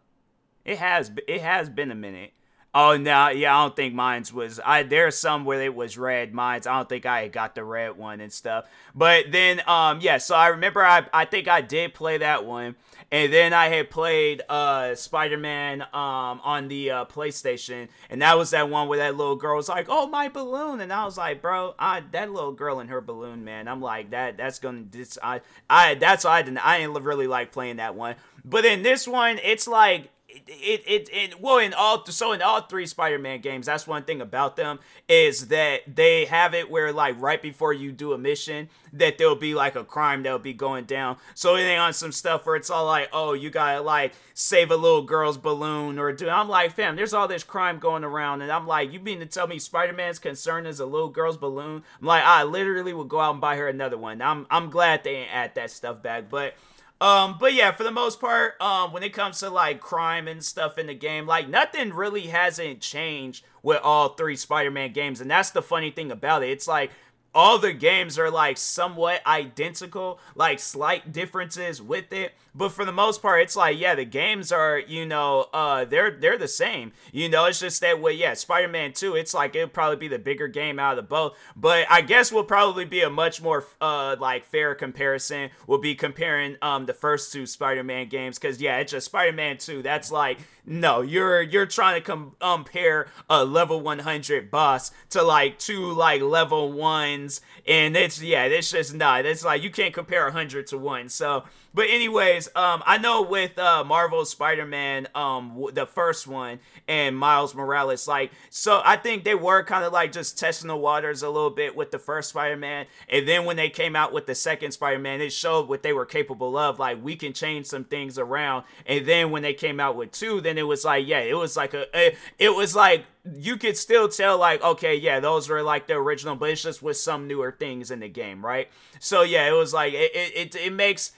It 0.66 0.78
has 0.78 1.12
it 1.28 1.42
has 1.42 1.70
been 1.70 1.92
a 1.92 1.96
minute. 1.96 2.34
Oh 2.74 2.98
no, 2.98 3.30
yeah, 3.30 3.58
I 3.58 3.64
don't 3.64 3.76
think 3.76 3.96
mine's 3.96 4.32
was. 4.32 4.60
I 4.64 4.84
there's 4.84 5.18
some 5.18 5.44
where 5.44 5.60
it 5.60 5.74
was 5.74 5.98
red. 5.98 6.36
Mine's 6.36 6.68
I 6.68 6.78
don't 6.78 6.88
think 6.88 7.08
I 7.08 7.28
got 7.28 7.56
the 7.56 7.64
red 7.64 7.98
one 7.98 8.22
and 8.22 8.32
stuff. 8.32 8.66
But 8.94 9.32
then 9.32 9.62
um 9.66 10.02
yeah, 10.02 10.20
so 10.20 10.36
I 10.36 10.50
remember 10.50 10.86
I 10.86 11.06
I 11.12 11.26
think 11.26 11.48
I 11.48 11.62
did 11.62 11.96
play 11.96 12.20
that 12.20 12.46
one, 12.46 12.76
and 13.12 13.34
then 13.34 13.54
I 13.54 13.70
had 13.70 13.90
played 13.90 14.44
uh 14.48 14.94
Spider 14.94 15.38
Man 15.38 15.82
um 15.82 16.42
on 16.44 16.68
the 16.68 16.92
uh, 16.92 17.06
PlayStation, 17.06 17.88
and 18.08 18.22
that 18.22 18.38
was 18.38 18.52
that 18.52 18.70
one 18.70 18.88
where 18.88 19.00
that 19.00 19.18
little 19.18 19.36
girl 19.36 19.56
was 19.56 19.68
like, 19.68 19.88
"Oh 19.90 20.06
my 20.06 20.30
balloon," 20.30 20.80
and 20.80 20.94
I 20.94 21.06
was 21.06 21.18
like, 21.18 21.42
"Bro, 21.42 21.74
I 21.80 22.04
that 22.12 22.32
little 22.32 22.52
girl 22.54 22.80
and 22.80 22.92
her 22.92 23.02
balloon, 23.02 23.44
man." 23.44 23.68
I'm 23.68 23.82
like 23.82 24.12
that 24.12 24.38
that's 24.38 24.60
gonna 24.60 24.84
this 24.92 25.18
I 25.24 25.42
I 25.68 25.96
that's 25.96 26.24
why 26.24 26.38
I 26.38 26.42
didn't 26.44 26.60
I 26.60 26.78
didn't 26.78 27.02
really 27.04 27.28
like 27.28 27.52
playing 27.52 27.78
that 27.78 27.96
one. 27.96 28.16
But 28.46 28.64
in 28.64 28.84
this 28.84 29.08
one, 29.08 29.40
it's 29.44 29.68
like 29.68 30.12
it, 30.48 30.84
it, 30.86 31.10
it, 31.12 31.42
well 31.42 31.58
in 31.58 31.74
all 31.74 32.06
so 32.06 32.32
in 32.32 32.42
all 32.42 32.62
three 32.62 32.86
spider-man 32.86 33.42
games 33.42 33.66
that's 33.66 33.88
one 33.88 34.04
thing 34.04 34.22
about 34.22 34.56
them 34.56 34.80
is 35.08 35.48
that 35.48 35.82
they 35.88 36.26
have 36.26 36.54
it 36.54 36.70
where 36.70 36.92
like 36.92 37.20
right 37.20 37.42
before 37.42 37.74
you 37.74 37.92
do 37.92 38.14
a 38.14 38.18
mission 38.18 38.70
that 38.94 39.18
there'll 39.18 39.36
be 39.36 39.54
like 39.54 39.76
a 39.76 39.84
crime 39.84 40.24
that'll 40.24 40.40
be 40.40 40.54
going 40.54 40.86
down. 40.86 41.18
So 41.36 41.56
ain't 41.58 41.80
on 41.80 41.94
some 41.94 42.12
stuff 42.12 42.46
where 42.46 42.56
it's 42.56 42.70
all 42.70 42.86
like 42.86 43.10
oh 43.14 43.34
you 43.34 43.50
gotta 43.50 43.82
like 43.82 44.14
save 44.34 44.72
a 44.72 44.76
little 44.76 45.04
girl's 45.04 45.38
balloon 45.38 46.00
or 46.00 46.12
do 46.14 46.30
i'm 46.30 46.48
like 46.48 46.74
fam 46.74 46.96
there's 46.96 47.14
all 47.14 47.28
this 47.28 47.44
crime 47.44 47.78
going 47.78 48.06
around 48.06 48.42
and 48.42 48.52
i'm 48.52 48.66
like 48.66 48.92
you 48.94 49.00
mean 49.00 49.20
to 49.20 49.26
tell 49.26 49.48
me 49.48 49.60
spider-man's 49.60 50.18
concern 50.18 50.66
is 50.66 50.80
a 50.80 50.86
little 50.86 51.10
girl's 51.10 51.38
balloon? 51.38 51.84
I'm 52.00 52.08
like 52.08 52.24
i 52.24 52.44
literally 52.44 52.94
would 52.94 53.10
go 53.10 53.20
out 53.20 53.32
and 53.32 53.42
buy 53.42 53.58
her 53.58 53.68
another 53.68 53.98
one. 53.98 54.22
I'm 54.22 54.48
i'm 54.50 54.70
glad 54.70 55.04
they 55.04 55.18
ain't 55.18 55.34
add 55.34 55.56
that 55.56 55.72
stuff 55.72 56.02
back 56.02 56.30
but 56.30 56.56
um, 57.02 57.38
but 57.40 57.54
yeah, 57.54 57.72
for 57.72 57.84
the 57.84 57.92
most 57.92 58.20
part, 58.20 58.60
um, 58.62 58.92
when 58.92 59.04
it 59.04 59.14
comes 59.14 59.40
to 59.40 59.50
like 59.50 59.80
crime 59.80 60.28
and 60.28 60.44
stuff 60.44 60.78
in 60.78 60.88
the 60.88 60.94
game, 60.94 61.26
like 61.26 61.48
nothing 61.48 61.94
really 61.94 62.28
hasn't 62.28 62.82
changed 62.82 63.46
with 63.64 63.80
all 63.84 64.10
three 64.10 64.36
Spider-Man 64.36 64.94
games, 64.94 65.22
and 65.22 65.32
that's 65.32 65.52
the 65.52 65.62
funny 65.62 65.92
thing 65.92 66.12
about 66.12 66.44
it. 66.44 66.50
It's 66.50 66.68
like 66.68 66.92
all 67.34 67.60
the 67.60 67.74
games 67.74 68.18
are 68.18 68.32
like 68.32 68.58
somewhat 68.58 69.26
identical, 69.26 70.20
like 70.36 70.60
slight 70.60 71.12
differences 71.12 71.82
with 71.82 72.12
it. 72.12 72.34
But 72.56 72.70
for 72.70 72.84
the 72.84 72.92
most 72.92 73.22
part, 73.22 73.42
it's 73.42 73.56
like, 73.56 73.80
yeah, 73.80 73.96
the 73.96 74.06
games 74.06 74.52
are, 74.52 74.80
you 74.80 75.06
know, 75.06 75.48
uh, 75.54 75.86
they're 75.86 76.12
they're 76.12 76.38
the 76.38 76.48
same. 76.48 76.92
You 77.12 77.30
know, 77.30 77.46
it's 77.46 77.60
just 77.60 77.82
that 77.82 78.02
well, 78.02 78.12
yeah, 78.12 78.34
Spider-Man 78.34 78.94
2, 78.94 79.16
it's 79.16 79.34
like 79.34 79.56
it'll 79.56 79.70
probably 79.70 79.98
be 79.98 80.08
the 80.08 80.20
bigger 80.20 80.48
game 80.48 80.80
out 80.80 80.98
of 80.98 80.98
the 80.98 81.08
both. 81.08 81.38
But 81.56 81.86
I 81.90 82.02
guess 82.02 82.32
will 82.32 82.44
probably 82.44 82.86
be 82.86 83.02
a 83.02 83.10
much 83.10 83.42
more 83.42 83.66
uh 83.80 84.16
like 84.20 84.46
fair 84.46 84.74
comparison. 84.76 85.52
We'll 85.68 85.80
be 85.80 85.96
comparing 85.96 86.58
um 86.62 86.86
the 86.86 86.94
first 86.94 87.32
two 87.32 87.46
Spider-Man 87.46 88.10
games 88.10 88.40
because 88.40 88.60
yeah, 88.60 88.78
it's 88.78 88.92
just 88.92 89.06
Spider-Man 89.06 89.58
2. 89.58 89.82
That's 89.84 90.12
like 90.12 90.40
no, 90.66 91.02
you're 91.02 91.42
you're 91.42 91.66
trying 91.66 91.96
to 91.96 92.06
com- 92.06 92.36
compare 92.40 93.08
a 93.30 93.44
level 93.44 93.82
100 93.82 94.52
boss 94.52 94.92
to 95.10 95.24
like 95.24 95.58
two 95.58 95.92
like 95.94 96.22
level 96.22 96.72
ones, 97.20 97.42
and 97.68 97.96
it's 97.96 98.22
yeah, 98.22 98.46
it's 98.46 98.72
just 98.72 98.94
not. 98.94 99.26
It's 99.26 99.44
like 99.44 99.64
you 99.64 99.70
can't 99.70 99.94
compare 99.94 100.24
a 100.24 100.32
100 100.32 100.68
to 100.68 100.78
one. 100.78 101.10
So 101.10 101.44
but 101.74 101.88
anyways, 101.90 102.48
um, 102.56 102.82
I 102.86 102.98
know 102.98 103.22
with 103.22 103.58
uh, 103.60 103.84
Marvel 103.84 104.26
Spider-Man, 104.26 105.08
um, 105.14 105.50
w- 105.50 105.72
the 105.72 105.86
first 105.86 106.28
one, 106.28 106.60
and 106.88 107.18
Miles 107.18 107.54
Morales, 107.54 108.08
like, 108.08 108.32
so 108.50 108.82
I 108.84 108.98
think 108.98 109.24
they 109.24 109.36
were 109.36 109.64
kind 109.64 109.84
of 109.84 109.94
like 109.94 110.12
just 110.12 110.40
testing 110.40 110.68
the 110.68 110.76
waters 110.76 111.22
a 111.22 111.30
little 111.30 111.52
bit 111.52 111.76
with 111.76 111.92
the 111.92 112.00
first 112.00 112.30
Spider-Man, 112.30 112.88
and 113.08 113.28
then 113.28 113.46
when 113.46 113.56
they 113.56 113.70
came 113.70 113.96
out 113.96 114.14
with 114.14 114.26
the 114.26 114.36
second 114.36 114.72
Spider-Man, 114.72 115.22
it 115.22 115.32
showed 115.32 115.68
what 115.68 115.84
they 115.84 115.94
were 115.94 116.06
capable 116.06 116.58
of. 116.58 116.80
Like, 116.80 117.04
we 117.04 117.16
can 117.16 117.34
change 117.34 117.68
some 117.68 117.84
things 117.84 118.18
around, 118.18 118.66
and 118.86 119.06
then 119.06 119.32
when 119.32 119.44
they 119.44 119.54
came 119.54 119.80
out 119.80 119.96
with 119.96 120.12
two, 120.12 120.42
then 120.42 120.58
it 120.58 120.68
was 120.68 120.84
like, 120.84 121.08
yeah, 121.08 121.20
it 121.20 121.38
was 121.38 121.56
like 121.56 121.74
a, 121.74 121.86
a 121.96 122.16
it 122.40 122.56
was 122.56 122.76
like 122.76 123.06
you 123.36 123.58
could 123.58 123.78
still 123.78 124.08
tell 124.08 124.38
like 124.38 124.64
okay 124.64 124.96
yeah 124.96 125.20
those 125.20 125.50
were 125.50 125.62
like 125.62 125.88
the 125.88 125.94
original 125.94 126.36
but 126.36 126.50
it's 126.50 126.64
just 126.64 126.82
with 126.82 126.96
some 126.98 127.28
newer 127.28 127.52
things 127.52 127.92
in 127.92 128.00
the 128.00 128.08
game 128.08 128.44
right 128.44 128.70
so 129.00 129.22
yeah 129.24 129.48
it 129.48 129.52
was 129.52 129.74
like 129.74 129.94
it 129.94 130.12
it, 130.14 130.56
it 130.56 130.74
makes 130.74 131.12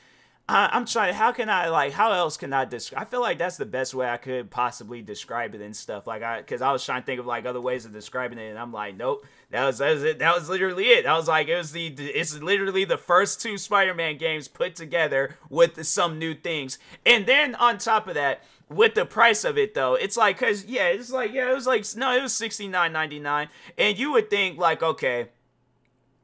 I, 0.52 0.76
am 0.76 0.86
trying. 0.86 1.14
How 1.14 1.32
can 1.32 1.50
I 1.50 1.70
like? 1.70 1.94
How 1.94 2.12
else 2.12 2.36
can 2.36 2.52
I 2.52 2.66
describe? 2.66 3.02
I 3.02 3.06
feel 3.06 3.22
like 3.22 3.38
that's 3.38 3.58
the 3.58 3.66
best 3.66 3.94
way 3.94 4.10
I 4.10 4.18
could 4.18 4.52
possibly 4.52 5.02
describe 5.02 5.56
it 5.56 5.62
and 5.62 5.76
stuff. 5.76 6.08
Like 6.08 6.24
I, 6.24 6.40
because 6.40 6.62
I 6.62 6.72
was 6.72 6.84
trying 6.84 7.02
to 7.02 7.06
think 7.06 7.20
of 7.20 7.26
like 7.26 7.46
other 7.46 7.62
ways 7.62 7.86
of 7.86 7.94
describing 7.94 8.38
it, 8.38 8.50
and 8.50 8.60
I'm 8.60 8.74
like, 8.74 8.98
nope. 8.98 9.26
That 9.52 9.66
was 9.66 9.78
that 9.78 9.92
was 9.94 10.04
it. 10.04 10.20
That 10.20 10.36
was 10.36 10.50
literally 10.50 10.86
it. 10.86 11.06
I 11.06 11.16
was 11.16 11.28
like, 11.28 11.48
it 11.48 11.58
was 11.58 11.72
the. 11.72 11.88
It's 11.88 12.38
literally 12.40 12.86
the 12.86 12.98
first 12.98 13.42
two 13.42 13.58
Spider-Man 13.58 14.18
games 14.18 14.48
put 14.48 14.76
together 14.76 15.38
with 15.50 15.86
some 15.86 16.20
new 16.20 16.34
things, 16.34 16.78
and 17.06 17.26
then 17.26 17.56
on 17.56 17.78
top 17.78 18.08
of 18.08 18.16
that, 18.16 18.44
with 18.70 18.96
the 18.96 19.06
price 19.06 19.44
of 19.44 19.58
it 19.58 19.74
though 19.74 19.96
it's 19.96 20.16
like 20.16 20.40
because 20.40 20.64
yeah 20.64 20.88
it's 20.88 21.12
like 21.12 21.34
yeah 21.34 21.52
it 21.52 21.54
was 21.54 21.68
like 21.68 21.86
no 21.98 22.16
it 22.16 22.22
was 22.22 22.32
69.99 22.32 23.50
and 23.78 24.00
you 24.00 24.14
would 24.14 24.30
think 24.30 24.58
like 24.58 24.82
okay 24.82 25.28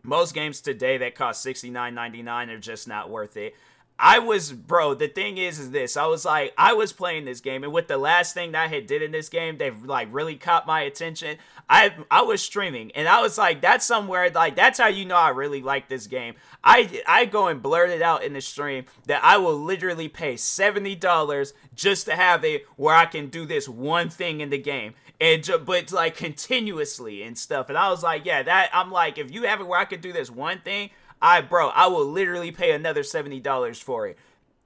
most 0.02 0.34
games 0.34 0.62
today 0.62 0.98
that 0.98 1.14
cost 1.14 1.46
69.99 1.46 2.48
are 2.48 2.58
just 2.58 2.88
not 2.88 3.10
worth 3.10 3.36
it 3.36 3.54
I 4.00 4.20
was, 4.20 4.54
bro. 4.54 4.94
The 4.94 5.08
thing 5.08 5.38
is, 5.38 5.58
is 5.58 5.72
this. 5.72 5.98
I 5.98 6.06
was 6.06 6.24
like, 6.24 6.54
I 6.58 6.74
was 6.74 6.94
playing 6.94 7.26
this 7.26 7.42
game, 7.42 7.64
and 7.64 7.74
with 7.74 7.88
the 7.88 7.98
last 7.98 8.34
thing 8.34 8.52
that 8.52 8.66
I 8.66 8.68
had 8.68 8.86
did 8.86 9.02
in 9.02 9.12
this 9.12 9.28
game, 9.28 9.58
they've 9.58 9.84
like 9.86 10.08
really 10.12 10.36
caught 10.36 10.68
my 10.68 10.82
attention. 10.82 11.38
I 11.70 11.96
I 12.12 12.22
was 12.22 12.42
streaming, 12.42 12.92
and 12.92 13.08
I 13.08 13.22
was 13.22 13.38
like, 13.38 13.62
that's 13.62 13.86
somewhere 13.86 14.30
like 14.30 14.56
that's 14.56 14.80
how 14.80 14.88
you 14.88 15.06
know 15.06 15.16
I 15.16 15.30
really 15.30 15.62
like 15.62 15.90
this 15.90 16.06
game. 16.06 16.36
I 16.64 17.02
I 17.08 17.26
go 17.26 17.48
and 17.48 17.62
blurt 17.62 17.90
it 17.90 18.02
out 18.04 18.24
in 18.24 18.34
the 18.34 18.42
stream 18.42 18.86
that 19.08 19.24
I 19.24 19.38
will 19.38 19.58
literally 19.58 20.10
pay 20.10 20.38
seventy 20.38 20.96
dollars 20.96 21.54
just 21.76 22.06
to 22.06 22.16
have 22.16 22.44
it 22.44 22.66
where 22.76 22.96
I 22.96 23.06
can 23.06 23.28
do 23.28 23.46
this 23.46 23.68
one 23.68 24.10
thing 24.10 24.42
in 24.42 24.50
the 24.52 24.58
game 24.60 24.94
and 25.20 25.44
ju- 25.44 25.58
but 25.58 25.92
like 25.92 26.16
continuously 26.16 27.24
and 27.24 27.38
stuff. 27.38 27.70
And 27.70 27.78
I 27.78 27.90
was 27.90 28.04
like, 28.04 28.26
yeah, 28.26 28.44
that 28.44 28.70
I'm 28.74 28.92
like, 28.92 29.18
if 29.18 29.32
you 29.32 29.44
have 29.44 29.60
it 29.60 29.68
where 29.68 29.80
I 29.80 29.86
can 29.86 30.02
do 30.02 30.14
this 30.14 30.30
one 30.30 30.60
thing, 30.60 30.92
I 31.22 31.42
bro, 31.42 31.70
I 31.70 31.88
will 31.88 32.06
literally 32.06 32.52
pay 32.52 32.72
another 32.72 33.02
$70 33.02 33.82
for 33.82 34.08
it. 34.08 34.18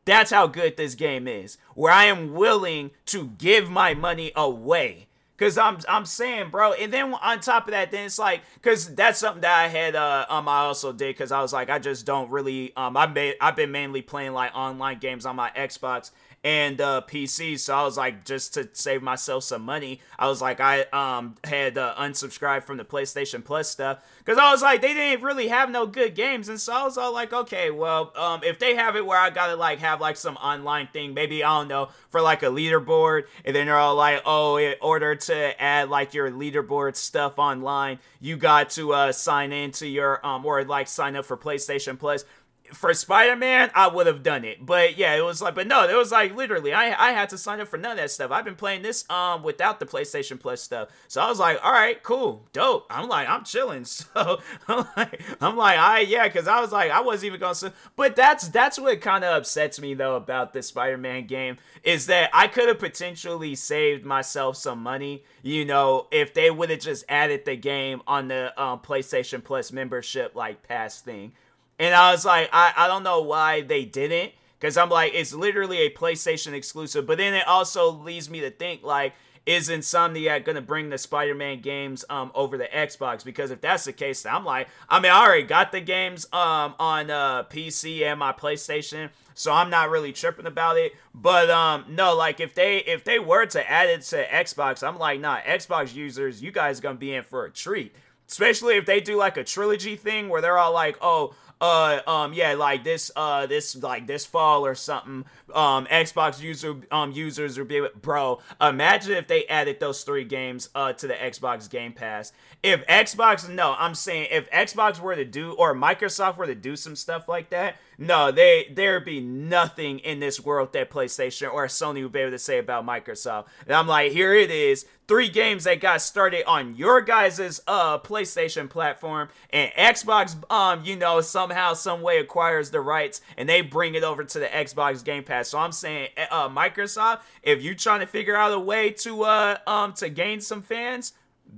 That's 0.05 0.31
how 0.31 0.47
good 0.47 0.77
this 0.77 0.95
game 0.95 1.27
is. 1.27 1.57
Where 1.75 1.93
I 1.93 2.05
am 2.05 2.33
willing 2.33 2.91
to 3.07 3.27
give 3.37 3.69
my 3.69 3.93
money 3.93 4.31
away. 4.35 5.07
Cause 5.37 5.57
I'm 5.57 5.79
I'm 5.89 6.05
saying, 6.05 6.51
bro, 6.51 6.73
and 6.73 6.93
then 6.93 7.15
on 7.15 7.39
top 7.39 7.65
of 7.65 7.71
that, 7.71 7.89
then 7.89 8.05
it's 8.05 8.19
like, 8.19 8.41
cause 8.61 8.93
that's 8.93 9.17
something 9.17 9.41
that 9.41 9.57
I 9.57 9.69
had 9.69 9.95
uh 9.95 10.27
um 10.29 10.47
I 10.47 10.59
also 10.59 10.93
did, 10.93 11.17
cause 11.17 11.31
I 11.31 11.41
was 11.41 11.51
like, 11.51 11.67
I 11.67 11.79
just 11.79 12.05
don't 12.05 12.29
really 12.29 12.71
um 12.75 12.95
I 12.95 13.07
made 13.07 13.37
I've 13.41 13.55
been 13.55 13.71
mainly 13.71 14.03
playing 14.03 14.33
like 14.33 14.55
online 14.55 14.99
games 14.99 15.25
on 15.25 15.35
my 15.35 15.49
Xbox, 15.49 16.11
and 16.43 16.81
uh, 16.81 17.01
PC. 17.07 17.59
So 17.59 17.75
I 17.75 17.83
was 17.83 17.97
like, 17.97 18.25
just 18.25 18.55
to 18.55 18.67
save 18.73 19.01
myself 19.01 19.43
some 19.43 19.61
money, 19.61 20.01
I 20.17 20.27
was 20.27 20.41
like, 20.41 20.59
I 20.59 20.81
um 20.91 21.35
had 21.43 21.77
uh, 21.77 21.95
unsubscribed 21.97 22.63
from 22.63 22.77
the 22.77 22.85
PlayStation 22.85 23.43
Plus 23.43 23.69
stuff 23.69 23.99
because 24.19 24.37
I 24.37 24.51
was 24.51 24.61
like, 24.61 24.81
they 24.81 24.93
didn't 24.93 25.23
really 25.23 25.47
have 25.49 25.69
no 25.69 25.85
good 25.85 26.15
games, 26.15 26.49
and 26.49 26.59
so 26.59 26.73
I 26.73 26.83
was 26.83 26.97
all 26.97 27.13
like, 27.13 27.33
okay, 27.33 27.69
well, 27.71 28.11
um, 28.15 28.41
if 28.43 28.59
they 28.59 28.75
have 28.75 28.95
it 28.95 29.05
where 29.05 29.19
I 29.19 29.29
gotta 29.29 29.55
like 29.55 29.79
have 29.79 30.01
like 30.01 30.17
some 30.17 30.35
online 30.37 30.87
thing, 30.87 31.13
maybe 31.13 31.43
I 31.43 31.59
don't 31.59 31.67
know 31.67 31.89
for 32.09 32.21
like 32.21 32.43
a 32.43 32.47
leaderboard, 32.47 33.23
and 33.45 33.55
then 33.55 33.67
they're 33.67 33.77
all 33.77 33.95
like, 33.95 34.21
oh, 34.25 34.57
in 34.57 34.75
order 34.81 35.15
to 35.15 35.61
add 35.61 35.89
like 35.89 36.13
your 36.13 36.31
leaderboard 36.31 36.95
stuff 36.95 37.37
online, 37.37 37.99
you 38.19 38.37
got 38.37 38.71
to 38.71 38.93
uh 38.93 39.11
sign 39.11 39.51
into 39.51 39.87
your 39.87 40.25
um 40.25 40.45
or 40.45 40.63
like 40.63 40.87
sign 40.87 41.15
up 41.15 41.25
for 41.25 41.37
PlayStation 41.37 41.99
Plus 41.99 42.25
for 42.73 42.93
Spider-Man, 42.93 43.71
I 43.75 43.87
would 43.87 44.07
have 44.07 44.23
done 44.23 44.45
it. 44.45 44.65
But 44.65 44.97
yeah, 44.97 45.15
it 45.15 45.21
was 45.21 45.41
like, 45.41 45.55
but 45.55 45.67
no, 45.67 45.87
it 45.87 45.95
was 45.95 46.11
like 46.11 46.35
literally, 46.35 46.73
I 46.73 47.09
I 47.09 47.11
had 47.11 47.29
to 47.29 47.37
sign 47.37 47.59
up 47.59 47.67
for 47.67 47.77
none 47.77 47.91
of 47.91 47.97
that 47.97 48.11
stuff. 48.11 48.31
I've 48.31 48.45
been 48.45 48.55
playing 48.55 48.81
this 48.81 49.09
um 49.09 49.43
without 49.43 49.79
the 49.79 49.85
PlayStation 49.85 50.39
Plus 50.39 50.61
stuff. 50.61 50.89
So 51.07 51.21
I 51.21 51.29
was 51.29 51.39
like, 51.39 51.63
all 51.63 51.71
right, 51.71 52.01
cool, 52.03 52.45
dope. 52.53 52.85
I'm 52.89 53.07
like, 53.07 53.27
I'm 53.27 53.43
chilling. 53.43 53.85
So 54.13 54.39
I'm 54.67 54.85
like, 54.97 55.21
I'm 55.41 55.55
like, 55.55 55.77
I 55.77 55.99
yeah, 55.99 56.27
because 56.27 56.47
I 56.47 56.59
was 56.59 56.71
like, 56.71 56.91
I 56.91 57.01
wasn't 57.01 57.27
even 57.27 57.39
gonna. 57.39 57.73
But 57.95 58.15
that's 58.15 58.47
that's 58.49 58.79
what 58.79 58.99
kind 59.01 59.23
of 59.23 59.35
upsets 59.35 59.79
me 59.79 59.93
though 59.93 60.15
about 60.15 60.53
the 60.53 60.61
Spider-Man 60.61 61.27
game 61.27 61.57
is 61.83 62.07
that 62.07 62.29
I 62.33 62.47
could 62.47 62.67
have 62.67 62.79
potentially 62.79 63.55
saved 63.55 64.05
myself 64.05 64.57
some 64.57 64.81
money. 64.81 65.23
You 65.41 65.65
know, 65.65 66.07
if 66.11 66.33
they 66.33 66.51
would 66.51 66.69
have 66.69 66.79
just 66.79 67.05
added 67.09 67.45
the 67.45 67.55
game 67.55 68.01
on 68.07 68.27
the 68.27 68.59
um, 68.61 68.79
PlayStation 68.79 69.43
Plus 69.43 69.71
membership 69.71 70.35
like 70.35 70.63
pass 70.63 71.01
thing 71.01 71.33
and 71.81 71.95
I 71.95 72.11
was 72.11 72.23
like, 72.23 72.47
I, 72.53 72.73
I 72.77 72.87
don't 72.87 73.01
know 73.01 73.21
why 73.21 73.61
they 73.61 73.85
didn't. 73.85 74.33
Because 74.59 74.77
I'm 74.77 74.89
like, 74.89 75.13
it's 75.15 75.33
literally 75.33 75.79
a 75.79 75.89
PlayStation 75.89 76.53
exclusive. 76.53 77.07
But 77.07 77.17
then 77.17 77.33
it 77.33 77.47
also 77.47 77.89
leads 77.89 78.29
me 78.29 78.41
to 78.41 78.51
think, 78.51 78.83
like, 78.83 79.13
is 79.47 79.69
Insomniac 79.69 80.45
gonna 80.45 80.61
bring 80.61 80.89
the 80.89 80.99
Spider-Man 80.99 81.61
games 81.61 82.05
um 82.11 82.31
over 82.35 82.55
the 82.59 82.65
Xbox? 82.65 83.25
Because 83.25 83.49
if 83.49 83.59
that's 83.59 83.85
the 83.85 83.93
case, 83.93 84.23
I'm 84.23 84.45
like, 84.45 84.67
I 84.87 84.99
mean, 84.99 85.11
I 85.11 85.25
already 85.25 85.41
got 85.41 85.71
the 85.71 85.81
games 85.81 86.27
um 86.31 86.75
on 86.77 87.09
uh 87.09 87.45
PC 87.45 88.03
and 88.03 88.19
my 88.19 88.33
PlayStation, 88.33 89.09
so 89.33 89.51
I'm 89.51 89.71
not 89.71 89.89
really 89.89 90.13
tripping 90.13 90.45
about 90.45 90.77
it. 90.77 90.93
But 91.15 91.49
um 91.49 91.85
no, 91.89 92.15
like 92.15 92.39
if 92.39 92.53
they 92.53 92.77
if 92.77 93.03
they 93.03 93.17
were 93.17 93.47
to 93.47 93.67
add 93.67 93.89
it 93.89 94.03
to 94.03 94.27
Xbox, 94.27 94.87
I'm 94.87 94.99
like, 94.99 95.19
nah, 95.19 95.39
Xbox 95.39 95.95
users, 95.95 96.43
you 96.43 96.51
guys 96.51 96.79
gonna 96.79 96.99
be 96.99 97.15
in 97.15 97.23
for 97.23 97.45
a 97.45 97.49
treat. 97.49 97.95
Especially 98.29 98.77
if 98.77 98.85
they 98.85 99.01
do 99.01 99.17
like 99.17 99.37
a 99.37 99.43
trilogy 99.43 99.95
thing 99.95 100.29
where 100.29 100.39
they're 100.41 100.59
all 100.59 100.71
like, 100.71 100.97
oh, 101.01 101.33
uh 101.61 101.99
um 102.07 102.33
yeah 102.33 102.53
like 102.53 102.83
this 102.83 103.11
uh 103.15 103.45
this 103.45 103.75
like 103.81 104.07
this 104.07 104.25
fall 104.25 104.65
or 104.65 104.75
something 104.75 105.23
um 105.53 105.85
xbox 105.85 106.41
user 106.41 106.75
um 106.91 107.11
users 107.11 107.57
would 107.57 107.67
be 107.67 107.77
able 107.77 107.89
bro 108.01 108.39
imagine 108.59 109.13
if 109.13 109.27
they 109.27 109.45
added 109.45 109.79
those 109.79 110.03
three 110.03 110.23
games 110.23 110.69
uh 110.75 110.91
to 110.91 111.07
the 111.07 111.13
xbox 111.13 111.69
game 111.69 111.93
pass. 111.93 112.33
If 112.63 112.85
xbox 112.87 113.47
no 113.47 113.75
i'm 113.77 113.95
saying 113.95 114.27
if 114.31 114.49
xbox 114.51 114.99
were 114.99 115.15
to 115.15 115.25
do 115.25 115.53
or 115.53 115.73
microsoft 115.73 116.37
were 116.37 116.47
to 116.47 116.55
do 116.55 116.75
some 116.75 116.95
stuff 116.95 117.27
like 117.27 117.51
that 117.51 117.77
no 118.01 118.31
they 118.31 118.71
there'd 118.73 119.05
be 119.05 119.21
nothing 119.21 119.99
in 119.99 120.19
this 120.19 120.39
world 120.39 120.73
that 120.73 120.89
playstation 120.89 121.51
or 121.51 121.67
sony 121.67 122.03
would 122.03 122.11
be 122.11 122.19
able 122.19 122.31
to 122.31 122.39
say 122.39 122.57
about 122.57 122.85
microsoft 122.85 123.45
and 123.65 123.75
i'm 123.75 123.87
like 123.87 124.11
here 124.11 124.33
it 124.33 124.49
is 124.49 124.85
three 125.11 125.27
games 125.27 125.65
that 125.65 125.81
got 125.81 126.01
started 126.01 126.41
on 126.47 126.73
your 126.77 127.01
guys' 127.01 127.59
uh 127.67 127.97
PlayStation 127.99 128.69
platform 128.69 129.27
and 129.49 129.69
Xbox 129.73 130.41
um 130.49 130.85
you 130.85 130.95
know 130.95 131.19
somehow 131.19 131.73
some 131.73 132.01
way 132.01 132.19
acquires 132.19 132.71
the 132.71 132.79
rights 132.79 133.19
and 133.35 133.49
they 133.49 133.59
bring 133.59 133.93
it 133.93 134.03
over 134.03 134.23
to 134.23 134.39
the 134.39 134.45
Xbox 134.45 135.03
Game 135.03 135.25
Pass. 135.25 135.49
So 135.49 135.59
I'm 135.59 135.73
saying 135.73 136.11
eh, 136.15 136.27
uh 136.31 136.47
Microsoft 136.47 137.23
if 137.43 137.61
you're 137.61 137.75
trying 137.75 137.99
to 137.99 138.05
figure 138.05 138.37
out 138.37 138.53
a 138.53 138.59
way 138.59 138.91
to 138.91 139.23
uh 139.23 139.57
um 139.67 139.91
to 139.95 140.07
gain 140.07 140.39
some 140.39 140.61
fans, 140.61 141.11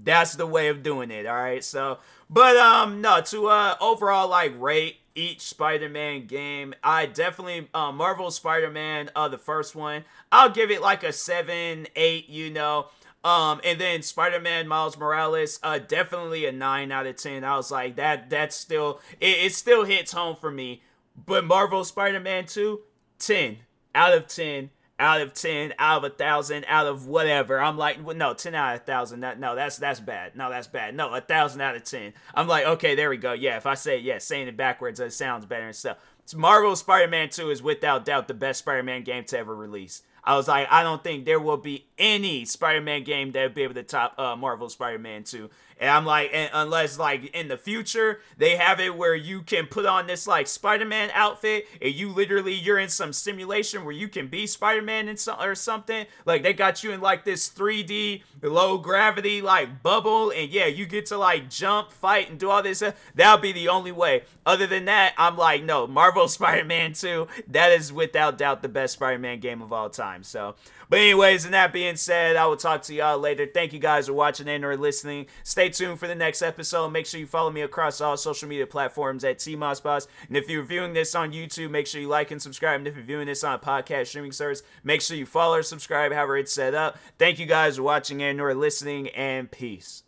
that's 0.04 0.34
the 0.36 0.48
way 0.48 0.70
of 0.70 0.82
doing 0.82 1.12
it, 1.12 1.28
all 1.28 1.36
right? 1.36 1.64
So 1.64 2.00
but 2.32 2.58
um 2.58 3.02
no 3.02 3.22
to 3.22 3.50
uh 3.50 3.76
overall 3.80 4.30
like 4.30 4.54
rate 4.58 4.98
each 5.16 5.42
Spider-Man 5.42 6.28
game. 6.28 6.74
I 6.84 7.06
definitely 7.06 7.70
uh, 7.74 7.92
Marvel 7.92 8.32
Spider-Man, 8.32 9.12
uh, 9.16 9.28
the 9.28 9.38
first 9.38 9.76
one. 9.76 10.06
I'll 10.32 10.50
give 10.50 10.72
it 10.72 10.82
like 10.82 11.04
a 11.04 11.14
seven, 11.14 11.88
eight. 11.96 12.30
You 12.30 12.50
know, 12.50 12.88
um, 13.24 13.62
and 13.64 13.80
then 13.80 14.02
Spider-Man 14.02 14.68
Miles 14.68 14.98
Morales, 14.98 15.60
uh, 15.64 15.80
definitely 15.80 16.46
a 16.46 16.52
nine 16.52 16.92
out 16.92 17.06
of 17.06 17.16
ten. 17.16 17.44
I 17.44 17.56
was 17.56 17.72
like, 17.72 17.96
that 17.96 18.30
that's 18.30 18.56
still 18.56 19.00
it, 19.20 19.46
it 19.46 19.54
still 19.54 19.84
hits 19.84 20.12
home 20.12 20.36
for 20.36 20.52
me. 20.52 20.82
But 21.26 21.46
Marvel 21.46 21.84
Spider-Man 21.84 22.46
2, 22.48 22.82
10 23.20 23.58
out 23.96 24.14
of 24.14 24.28
10, 24.28 24.72
out 25.00 25.22
of 25.22 25.34
10, 25.34 25.74
out 25.80 26.04
of 26.04 26.12
a 26.12 26.16
thousand, 26.16 26.66
out 26.68 26.86
of 26.86 27.08
whatever. 27.08 27.60
I'm 27.60 27.78
like, 27.78 28.06
well, 28.06 28.16
no, 28.16 28.34
10 28.34 28.54
out 28.56 28.76
of 28.76 28.82
a 28.82 28.84
thousand. 28.84 29.22
That, 29.22 29.40
no, 29.40 29.56
that's 29.56 29.78
that's 29.78 30.00
bad. 30.00 30.36
No, 30.36 30.50
that's 30.50 30.68
bad. 30.68 30.96
No, 30.96 31.14
a 31.14 31.22
thousand 31.22 31.62
out 31.62 31.76
of 31.76 31.84
10. 31.84 32.14
I'm 32.34 32.48
like, 32.48 32.66
okay, 32.66 32.96
there 32.96 33.10
we 33.10 33.18
go. 33.18 33.34
Yeah, 33.34 33.58
if 33.58 33.66
I 33.66 33.74
say 33.74 33.98
yeah, 34.00 34.20
saying 34.20 34.48
it 34.48 34.58
backwards, 34.58 35.00
it 35.00 35.14
sounds 35.14 35.46
better 35.46 35.66
and 35.66 35.76
stuff. 35.76 35.98
Marvel 36.36 36.76
Spider-Man 36.76 37.30
2 37.30 37.50
is 37.50 37.62
without 37.62 38.06
doubt 38.06 38.28
the 38.28 38.34
best 38.34 38.60
Spider-Man 38.60 39.04
game 39.04 39.26
to 39.26 39.38
ever 39.38 39.54
release. 39.54 40.04
I 40.24 40.38
was 40.38 40.48
like, 40.48 40.68
I 40.72 40.84
don't 40.84 41.04
think 41.04 41.26
there 41.26 41.40
will 41.40 41.58
be 41.58 41.86
any 41.98 42.46
Spider-Man 42.46 43.04
game 43.04 43.34
that 43.34 43.44
would 43.44 43.54
be 43.54 43.64
able 43.64 43.74
to 43.74 43.84
top 43.84 44.18
uh, 44.18 44.36
Marvel 44.38 44.70
Spider-Man 44.70 45.26
2. 45.26 45.50
And 45.80 45.90
I'm 45.90 46.06
like, 46.06 46.32
and 46.34 46.50
unless 46.54 46.98
like 46.98 47.26
in 47.36 47.48
the 47.48 47.58
future 47.58 48.20
they 48.38 48.56
have 48.56 48.80
it 48.80 48.96
where 48.96 49.16
you 49.16 49.42
can 49.42 49.68
put 49.68 49.86
on 49.86 50.08
this 50.08 50.28
like 50.28 50.48
Spider-Man 50.48 51.12
outfit 51.14 51.68
and 51.82 51.94
you 51.94 52.10
literally 52.10 52.54
you're 52.54 52.80
in 52.80 52.90
some 52.90 53.14
simulation 53.14 53.84
where 53.84 53.94
you 53.94 54.08
can 54.08 54.28
be 54.28 54.48
Spider-Man 54.48 55.08
and 55.08 55.20
so, 55.20 55.36
or 55.40 55.56
something. 55.56 56.06
Like 56.26 56.44
they 56.44 56.54
got 56.54 56.84
you 56.84 56.92
in 56.92 57.02
like 57.02 57.26
this 57.26 57.50
3D 57.50 58.24
low 58.42 58.78
gravity 58.78 59.42
like 59.42 59.82
bubble, 59.84 60.32
and 60.32 60.50
yeah, 60.50 60.66
you 60.66 60.86
get 60.86 61.06
to 61.08 61.18
like 61.18 61.50
jump, 61.50 61.92
fight, 61.92 62.30
and 62.30 62.40
do 62.40 62.50
all 62.50 62.64
this. 62.64 62.84
That'll 63.16 63.42
be 63.42 63.52
the 63.52 63.70
only 63.70 63.92
way. 63.92 64.24
Other 64.46 64.68
than 64.68 64.86
that, 64.86 65.14
I'm 65.18 65.38
like, 65.38 65.64
no, 65.64 65.88
Marvel 65.88 66.28
Spider-Man 66.28 66.94
2. 66.94 67.28
That 67.50 67.72
is 67.72 67.94
without 67.94 68.38
doubt 68.38 68.62
the 68.62 68.70
best 68.70 68.94
Spider-Man 68.94 69.40
game 69.40 69.62
of 69.62 69.72
all 69.72 69.90
time. 69.90 70.24
So 70.24 70.56
but 70.94 71.00
anyways, 71.00 71.46
and 71.46 71.56
that 71.56 71.74
being 71.74 71.96
said, 71.96 72.36
I 72.36 72.46
will 72.46 72.56
talk 72.56 72.84
to 72.84 72.94
y'all 72.94 73.18
later. 73.18 73.48
Thank 73.52 73.74
you 73.74 73.80
guys 73.80 74.06
for 74.06 74.14
watching 74.14 74.48
and 74.48 74.64
or 74.64 74.78
listening. 74.78 75.26
Stay 75.42 75.63
tuned 75.70 76.00
for 76.00 76.08
the 76.08 76.16
next 76.16 76.42
episode. 76.42 76.90
Make 76.90 77.06
sure 77.06 77.20
you 77.20 77.28
follow 77.28 77.52
me 77.52 77.62
across 77.62 78.02
all 78.02 78.18
social 78.18 78.50
media 78.50 78.66
platforms 78.66 79.24
at 79.24 79.38
TMossBoss. 79.38 80.08
And 80.28 80.36
if 80.36 80.50
you're 80.50 80.64
viewing 80.64 80.94
this 80.94 81.14
on 81.14 81.32
YouTube, 81.32 81.70
make 81.70 81.86
sure 81.86 82.02
you 82.02 82.08
like 82.08 82.32
and 82.32 82.42
subscribe. 82.42 82.80
And 82.80 82.88
if 82.88 82.96
you're 82.96 83.06
viewing 83.06 83.28
this 83.28 83.44
on 83.44 83.54
a 83.54 83.60
podcast 83.60 84.08
streaming 84.08 84.32
service, 84.32 84.64
make 84.84 85.02
sure 85.02 85.16
you 85.16 85.28
follow 85.28 85.58
or 85.58 85.64
subscribe 85.64 86.12
however 86.12 86.38
it's 86.38 86.52
set 86.52 86.74
up. 86.74 86.98
Thank 87.20 87.38
you 87.38 87.46
guys 87.46 87.76
for 87.76 87.84
watching 87.84 88.24
and 88.24 88.42
or 88.42 88.56
listening, 88.56 89.10
and 89.10 89.52
peace. 89.52 90.02